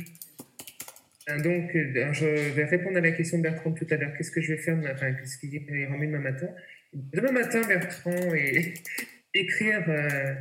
[1.29, 4.13] Euh, donc, euh, je vais répondre à la question de Bertrand tout à l'heure.
[4.17, 6.49] Qu'est-ce que je vais faire enfin, Qu'est-ce qui est remis demain matin?
[6.93, 8.75] Demain matin, Bertrand, et
[9.35, 10.35] écrire euh,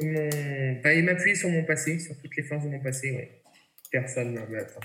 [0.00, 0.80] mon.
[0.82, 3.28] Bah, et m'appuyer sur mon passé, sur toutes les forces de mon passé, oui.
[3.90, 4.80] Personne, non, mais attends.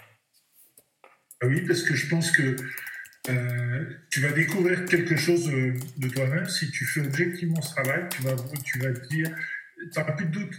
[1.42, 2.56] Ah oui, parce que je pense que
[3.30, 6.46] euh, tu vas découvrir quelque chose euh, de toi-même.
[6.46, 9.30] Si tu fais objectivement ce travail, tu vas, tu vas te dire,
[9.78, 10.56] tu n'auras plus de doute.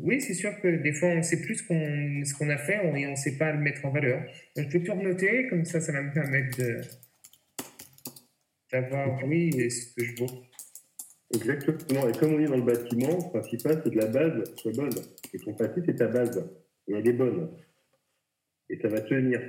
[0.00, 2.74] Oui, c'est sûr que des fois, on ne sait plus ce qu'on qu'on a fait
[2.74, 4.22] et on ne sait pas le mettre en valeur.
[4.56, 6.58] je peux tout renoter, comme ça, ça va me permettre
[8.72, 10.42] d'avoir, oui, ce que je vaux.
[11.34, 12.08] Exactement.
[12.08, 14.94] Et comme on est dans le bâtiment, le principal, c'est que la base soit bonne.
[15.32, 16.44] Et ton passé, c'est ta base.
[16.88, 17.50] Et elle est bonne
[18.68, 19.40] et ça va tenir.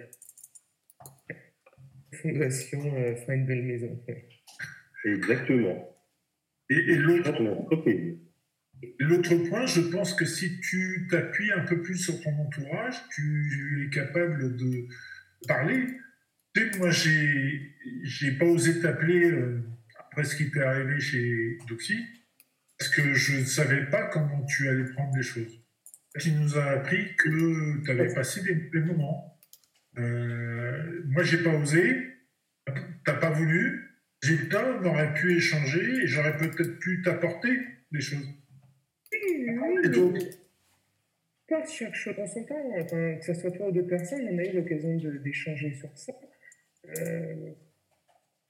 [2.22, 4.03] Fondation euh, faire une belle maison.
[5.05, 5.95] Exactement.
[6.70, 7.32] Et, et l'autre
[9.49, 13.94] point, je pense que si tu t'appuies un peu plus sur ton entourage, tu es
[13.94, 14.88] capable de
[15.48, 15.85] parler.
[16.53, 19.64] Tu sais, moi, j'ai, j'ai pas osé t'appeler euh,
[19.99, 21.98] après ce qui t'est arrivé chez Doxy,
[22.77, 25.64] parce que je ne savais pas comment tu allais prendre les choses
[26.19, 29.36] qui nous a appris que tu avais passé des, moments.
[29.98, 32.14] Euh, moi, j'ai pas osé,
[33.06, 33.84] t'as pas voulu.
[34.24, 37.49] J'ai le temps, on aurait pu échanger et j'aurais peut-être pu t'apporter
[37.91, 38.28] des choses.
[39.14, 40.19] Oui,
[41.48, 42.86] pas chaque chose en son temps.
[42.90, 46.14] que ce soit toi ou deux personnes, on a eu l'occasion d'échanger sur ça.
[46.98, 47.53] Euh,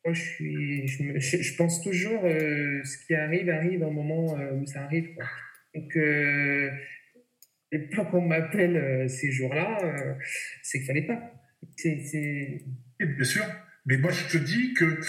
[0.04, 4.66] moi, je, suis, je, pense toujours euh, ce qui arrive, arrive à un moment où
[4.66, 5.10] ça arrive.
[5.76, 5.96] Donc,
[7.72, 10.14] et pas qu'on m'appelle euh, ces jours-là, euh,
[10.64, 11.34] c'est qu'il fallait pas.
[13.00, 13.46] Bien sûr,
[13.86, 15.00] mais moi je te dis que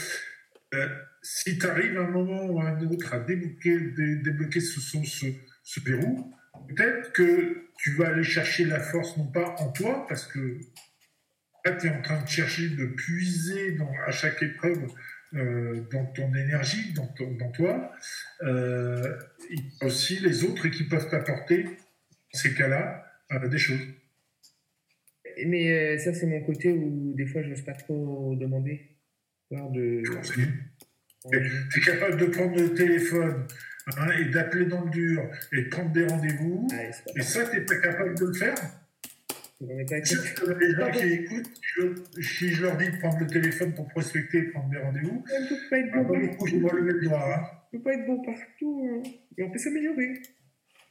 [0.75, 0.89] euh,
[1.23, 3.79] si tu arrives à un moment ou à un autre à débloquer,
[4.23, 5.27] débloquer ce, ce,
[5.63, 6.33] ce, verrou,
[6.69, 10.59] peut-être que tu vas aller chercher la force non pas en toi, parce que
[11.65, 14.87] là, tu es en train de chercher, de puiser à chaque épreuve
[15.35, 17.09] euh, dans ton énergie, dans,
[17.39, 17.93] dans toi,
[18.43, 19.19] euh,
[19.83, 21.67] aussi les autres qui peuvent t'apporter,
[22.39, 23.81] ces cas-là, euh, des choses.
[25.47, 28.81] Mais euh, ça, c'est mon côté où des fois, je n'ose pas trop demander.
[29.51, 30.03] De...
[31.31, 33.47] Tu es capable de prendre le téléphone
[33.97, 36.67] hein, et d'appeler dans le dur et de prendre des rendez-vous.
[36.73, 36.83] Ah,
[37.17, 38.55] Et ça, tu n'es pas capable de le faire
[39.61, 42.97] On est pas Juste que les gens qui écoutent, je- si je leur dis de
[42.99, 46.03] prendre le téléphone pour prospecter et prendre des rendez-vous, On ne peut pas être ah,
[46.03, 46.47] bon partout.
[46.77, 47.35] lever le doigt.
[47.35, 47.47] Hein.
[47.73, 48.91] On peut pas être bon partout.
[49.05, 49.11] hein.
[49.37, 50.13] Et on peut s'améliorer.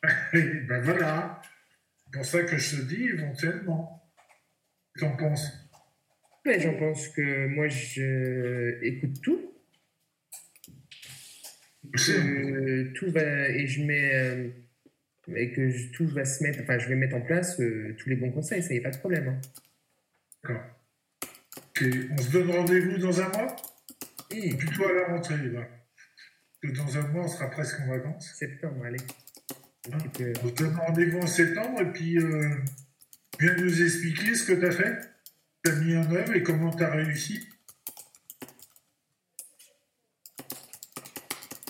[0.34, 1.42] Ben voilà.
[2.06, 4.04] C'est pour ça que je te dis éventuellement.
[4.98, 5.52] Qu'en penses?
[6.46, 9.54] Mais j'en pense que moi, je écoute tout.
[11.94, 14.50] Que tout va et je mets euh,
[15.36, 18.10] et que je- tout va se mettre enfin je vais mettre en place euh, tous
[18.10, 19.42] les bons conseils ça y a pas de problème hein.
[20.44, 20.64] D'accord.
[21.70, 23.56] Ok, on se donne rendez-vous dans un mois?
[24.32, 25.68] Hi, Plutôt à la rentrée, là.
[26.64, 28.34] Dans un mois, on sera presque en vacances.
[28.36, 28.98] septembre allez
[29.88, 32.58] Se donne rendez-vous en septembre et puis euh,
[33.40, 35.00] viens nous expliquer ce que tu as fait,
[35.64, 37.48] tu as mis en œuvre et comment tu as réussi.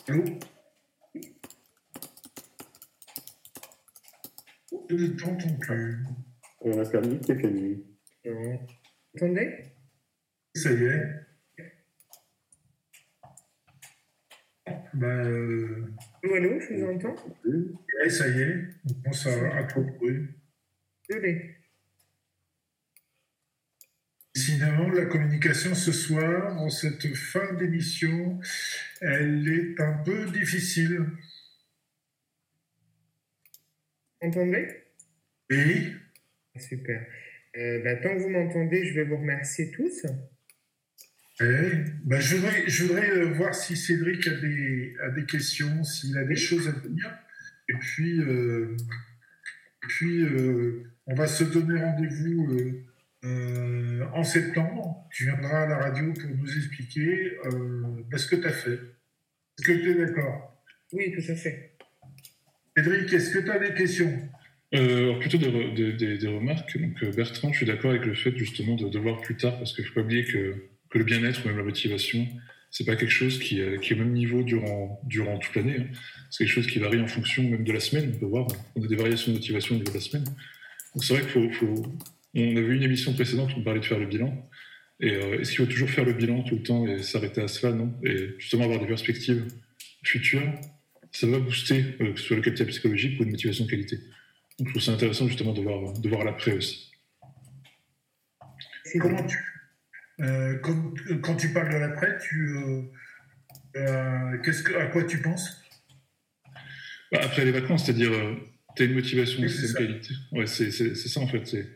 [0.07, 0.23] Allô?
[4.89, 6.05] Je ne t'entends plus.
[6.61, 7.83] On a perdu Stéphanie.
[8.25, 8.59] Non.
[9.13, 9.63] Vous entendez
[10.55, 11.27] Ça y est.
[15.03, 17.15] Euh, allô je vous entends.
[17.45, 18.55] Ouais, ça y est,
[18.89, 20.21] on pense à, à te retrouver.
[21.09, 21.55] désolé
[24.35, 28.39] Sinon, la communication ce soir, en cette fin d'émission,
[29.01, 31.07] elle est un peu difficile.
[34.21, 34.67] Vous entendez
[35.49, 35.93] Et
[36.59, 37.05] super.
[37.55, 40.05] Euh, bah, tant que vous m'entendez je vais vous remercier tous
[41.41, 41.71] eh,
[42.03, 46.17] bah, je voudrais, je voudrais euh, voir si Cédric a des, a des questions, s'il
[46.17, 47.13] a des choses à dire.
[47.69, 48.75] Et puis, euh,
[49.81, 52.83] puis euh, on va se donner rendez-vous euh,
[53.25, 55.07] euh, en septembre.
[55.11, 58.79] Tu viendras à la radio pour nous expliquer euh, bah, ce que tu as fait.
[59.59, 60.63] Est-ce que tu es d'accord?
[60.93, 61.73] Oui tout à fait
[62.75, 64.29] Cédric, est-ce que tu as des questions?
[64.75, 66.77] Euh, plutôt des, re- des- des- des remarques.
[66.77, 69.73] Donc Bertrand, je suis d'accord avec le fait justement de, de voir plus tard, parce
[69.73, 70.55] qu'il ne faut pas oublier que,
[70.89, 72.27] que le bien-être ou même la motivation,
[72.71, 75.77] c'est pas quelque chose qui, euh, est au même niveau durant, durant toute l'année.
[75.79, 75.87] hein.
[76.29, 78.11] C'est quelque chose qui varie en fonction même de la semaine.
[78.15, 80.25] On peut voir, on a des variations de motivation au niveau de la semaine.
[80.25, 81.97] Donc c'est vrai qu'il faut, faut-
[82.35, 84.49] avait une émission précédente où on parlait de faire le bilan.
[84.99, 87.47] Et euh, est-ce qu'il faut toujours faire le bilan tout le temps et s'arrêter à
[87.47, 87.73] cela?
[87.73, 87.93] Non.
[88.03, 89.45] Et justement avoir des perspectives
[90.03, 90.43] futures,
[91.11, 93.97] ça va booster euh, que ce soit le capital psychologique ou une motivation de qualité.
[94.59, 96.91] Donc je trouve ça intéressant justement de voir, de voir l'après aussi.
[100.19, 102.81] Quand, quand tu parles de l'après, tu, euh,
[103.75, 105.61] euh, qu'est-ce que, à quoi tu penses?
[107.11, 108.11] Bah, après les vacances, c'est-à-dire,
[108.75, 110.13] tu as une motivation, Oui, c'est une qualité.
[110.31, 111.45] Ouais, c'est ça en fait.
[111.47, 111.69] c'est-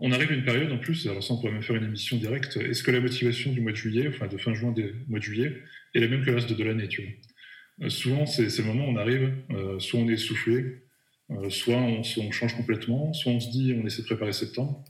[0.00, 2.16] On arrive à une période en plus, alors ça on pourrait même faire une émission
[2.16, 2.56] directe.
[2.56, 5.24] Est-ce que la motivation du mois de juillet, enfin de fin juin, du mois de
[5.24, 5.62] juillet,
[5.94, 7.86] est la même que le reste de l'année, tu vois?
[7.86, 10.82] Euh, Souvent, c'est le moment où on arrive, euh, soit on est essoufflé,
[11.30, 14.84] euh, soit on, change complètement, soit on se dit on essaie de préparer septembre,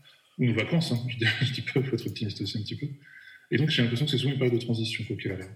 [0.46, 2.76] nos vacances, hein, je dis, je dis pas, il faut être optimiste aussi un petit
[2.76, 2.86] peu.
[3.50, 5.50] Et donc j'ai l'impression que c'est souvent une période de transition, quoi qu'il arrive.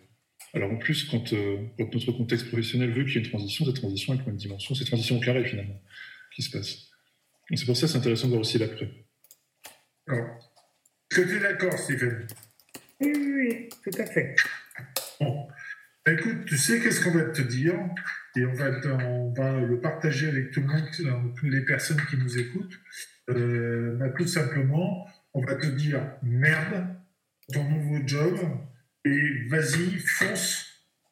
[0.54, 3.64] Alors en plus, quand, euh, quand notre contexte professionnel veut qu'il y ait une transition,
[3.64, 5.80] cette transition avec une dimension, c'est transition au carré finalement
[6.34, 6.90] qui se passe.
[7.50, 8.90] Donc c'est pour ça que c'est intéressant de voir aussi l'après.
[10.08, 12.26] Est-ce que tu es d'accord, Stéphane
[13.00, 14.34] oui, oui, oui, tout à fait
[15.20, 15.46] Bon.
[16.04, 17.74] Bah, Écoute, tu sais qu'est-ce qu'on va te dire?
[18.36, 18.70] Et on va,
[19.04, 22.78] on va le partager avec tout le monde, toutes les personnes qui nous écoutent.
[23.30, 26.86] Euh, bah, tout simplement, on va te dire merde,
[27.52, 28.38] ton nouveau job,
[29.04, 30.66] et vas-y, fonce,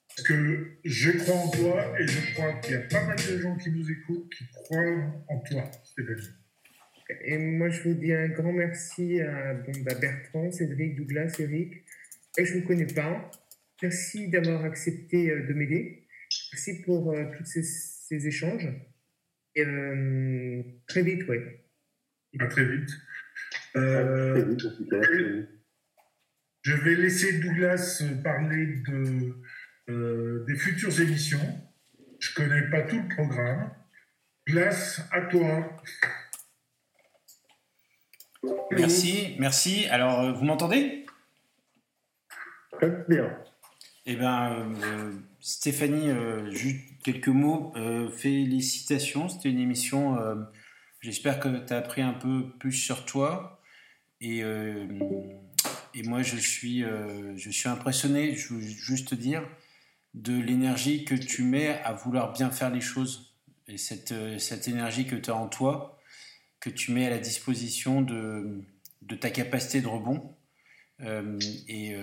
[0.09, 3.39] parce que je crois en toi et je crois qu'il y a pas mal de
[3.39, 6.31] gens qui nous écoutent qui croient en toi, Stéphanie.
[7.25, 11.85] Et moi, je vous dis un grand merci à bah, Bertrand, Cédric, Douglas, Eric.
[12.39, 13.31] Et je ne vous connais pas.
[13.83, 16.07] Merci d'avoir accepté euh, de m'aider.
[16.53, 18.69] Merci pour euh, tous ces, échanges.
[19.59, 21.64] Euh, très vite, ouais.
[22.41, 22.91] À très vite.
[23.77, 25.49] Euh, Très vite.
[26.63, 29.35] Je vais laisser Douglas parler de,
[29.91, 31.61] euh, des futures émissions.
[32.19, 33.71] Je connais pas tout le programme.
[34.47, 35.77] Douglas, à toi.
[38.73, 39.87] Merci, merci.
[39.91, 41.05] Alors, euh, vous m'entendez?
[42.73, 43.39] Très bien.
[44.07, 46.11] Eh bien, euh, Stéphanie,
[46.51, 47.75] juste quelques mots.
[48.17, 50.17] félicitations, c'était une émission.
[51.05, 53.61] J'espère que tu as appris un peu plus sur toi.
[54.23, 59.47] Et, et moi, je suis, je suis impressionné, je veux juste te dire,
[60.15, 63.35] de l'énergie que tu mets à vouloir bien faire les choses.
[63.69, 66.01] Et cette, cette énergie que tu as en toi,
[66.59, 68.63] que tu mets à la disposition de,
[69.03, 70.35] de ta capacité de rebond.
[71.01, 71.95] et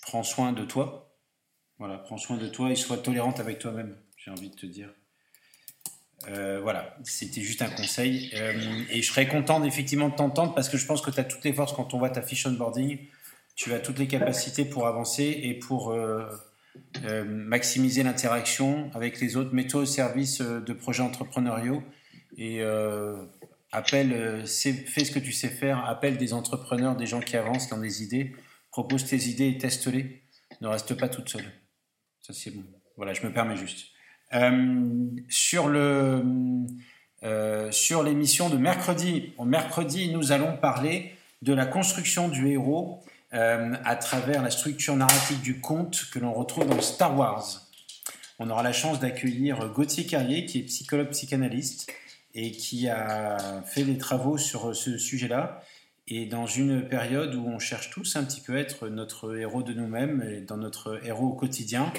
[0.00, 1.14] prends soin de toi.
[1.78, 4.90] Voilà, prends soin de toi et sois tolérante avec toi-même, j'ai envie de te dire.
[6.28, 8.30] Euh, voilà, c'était juste un conseil.
[8.34, 8.52] Euh,
[8.90, 11.44] et je serais content effectivement de t'entendre parce que je pense que tu as toutes
[11.44, 12.98] les forces quand on voit ta fiche onboarding.
[13.54, 16.24] Tu as toutes les capacités pour avancer et pour euh,
[17.26, 19.54] maximiser l'interaction avec les autres.
[19.54, 21.82] Mets-toi au service de projets entrepreneuriaux
[22.38, 22.62] et
[23.72, 25.84] appelle, fais ce que tu sais faire.
[25.86, 28.32] Appelle des entrepreneurs, des gens qui avancent, qui ont des idées
[28.70, 30.22] propose tes idées et teste-les.
[30.60, 31.44] Ne reste pas toute seule.
[32.20, 32.64] Ça, c'est bon.
[32.96, 33.88] Voilà, je me permets juste.
[34.34, 36.22] Euh, sur le
[37.22, 41.12] euh, sur l'émission de mercredi, mercredi, nous allons parler
[41.42, 43.02] de la construction du héros
[43.34, 47.66] euh, à travers la structure narrative du conte que l'on retrouve dans Star Wars.
[48.38, 51.92] On aura la chance d'accueillir Gauthier Carrier, qui est psychologue psychanalyste
[52.34, 55.60] et qui a fait des travaux sur ce sujet-là
[56.10, 59.62] et dans une période où on cherche tous un petit peu à être notre héros
[59.62, 61.92] de nous-mêmes et dans notre héros au quotidien,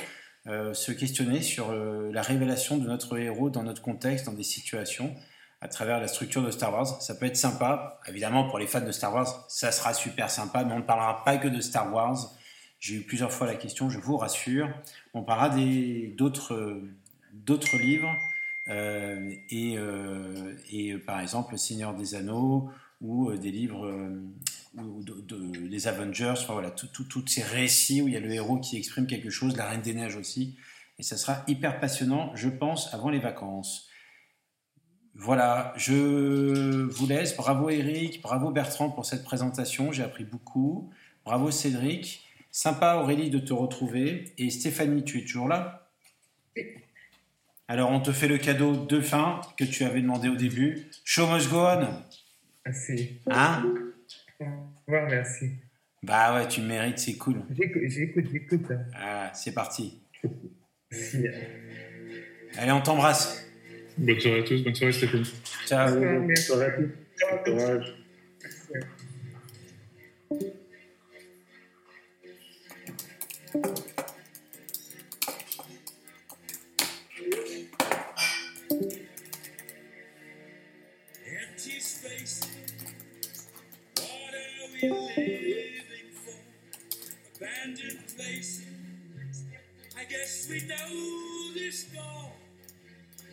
[0.47, 4.43] euh, se questionner sur euh, la révélation de notre héros dans notre contexte, dans des
[4.43, 5.13] situations,
[5.61, 6.99] à travers la structure de Star Wars.
[7.01, 10.63] Ça peut être sympa, évidemment pour les fans de Star Wars, ça sera super sympa,
[10.63, 12.17] mais on ne parlera pas que de Star Wars.
[12.79, 14.67] J'ai eu plusieurs fois la question, je vous rassure.
[15.13, 15.49] On parlera
[16.15, 16.55] d'autres
[17.77, 18.11] livres,
[18.67, 19.77] euh, et,
[20.71, 24.21] et, par exemple Le Seigneur des Anneaux, ou euh, des livres euh,
[24.77, 28.57] ou de, des Avengers, enfin voilà, tous ces récits où il y a le héros
[28.57, 30.55] qui exprime quelque chose, la Reine des Neiges aussi.
[30.97, 33.89] Et ça sera hyper passionnant, je pense, avant les vacances.
[35.13, 37.35] Voilà, je vous laisse.
[37.35, 40.89] Bravo Eric, bravo Bertrand pour cette présentation, j'ai appris beaucoup.
[41.25, 44.33] Bravo Cédric, sympa Aurélie de te retrouver.
[44.37, 45.89] Et Stéphanie, tu es toujours là?
[47.67, 50.89] Alors on te fait le cadeau de fin que tu avais demandé au début.
[51.03, 51.87] Show must go on.
[52.65, 53.21] Merci.
[53.29, 53.73] Hein?
[54.39, 54.45] Au
[54.87, 55.51] revoir, merci.
[56.03, 57.43] Bah ouais, tu mérites, c'est cool.
[57.51, 58.71] J'écoute, j'écoute.
[58.95, 60.01] Ah, c'est parti.
[60.91, 61.25] Merci.
[62.57, 63.45] Allez, on t'embrasse.
[63.97, 65.23] Bonne soirée à tous, bonne soirée Stéphane.
[65.65, 65.99] Ciao.
[65.99, 66.89] Bonne soirée à tous.
[67.45, 68.01] Courage.
[73.53, 73.81] living
[84.83, 84.99] abandoned
[88.15, 88.65] places.
[89.97, 92.31] I guess we know this score.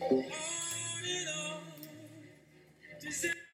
[0.01, 0.23] On
[1.07, 1.61] and on.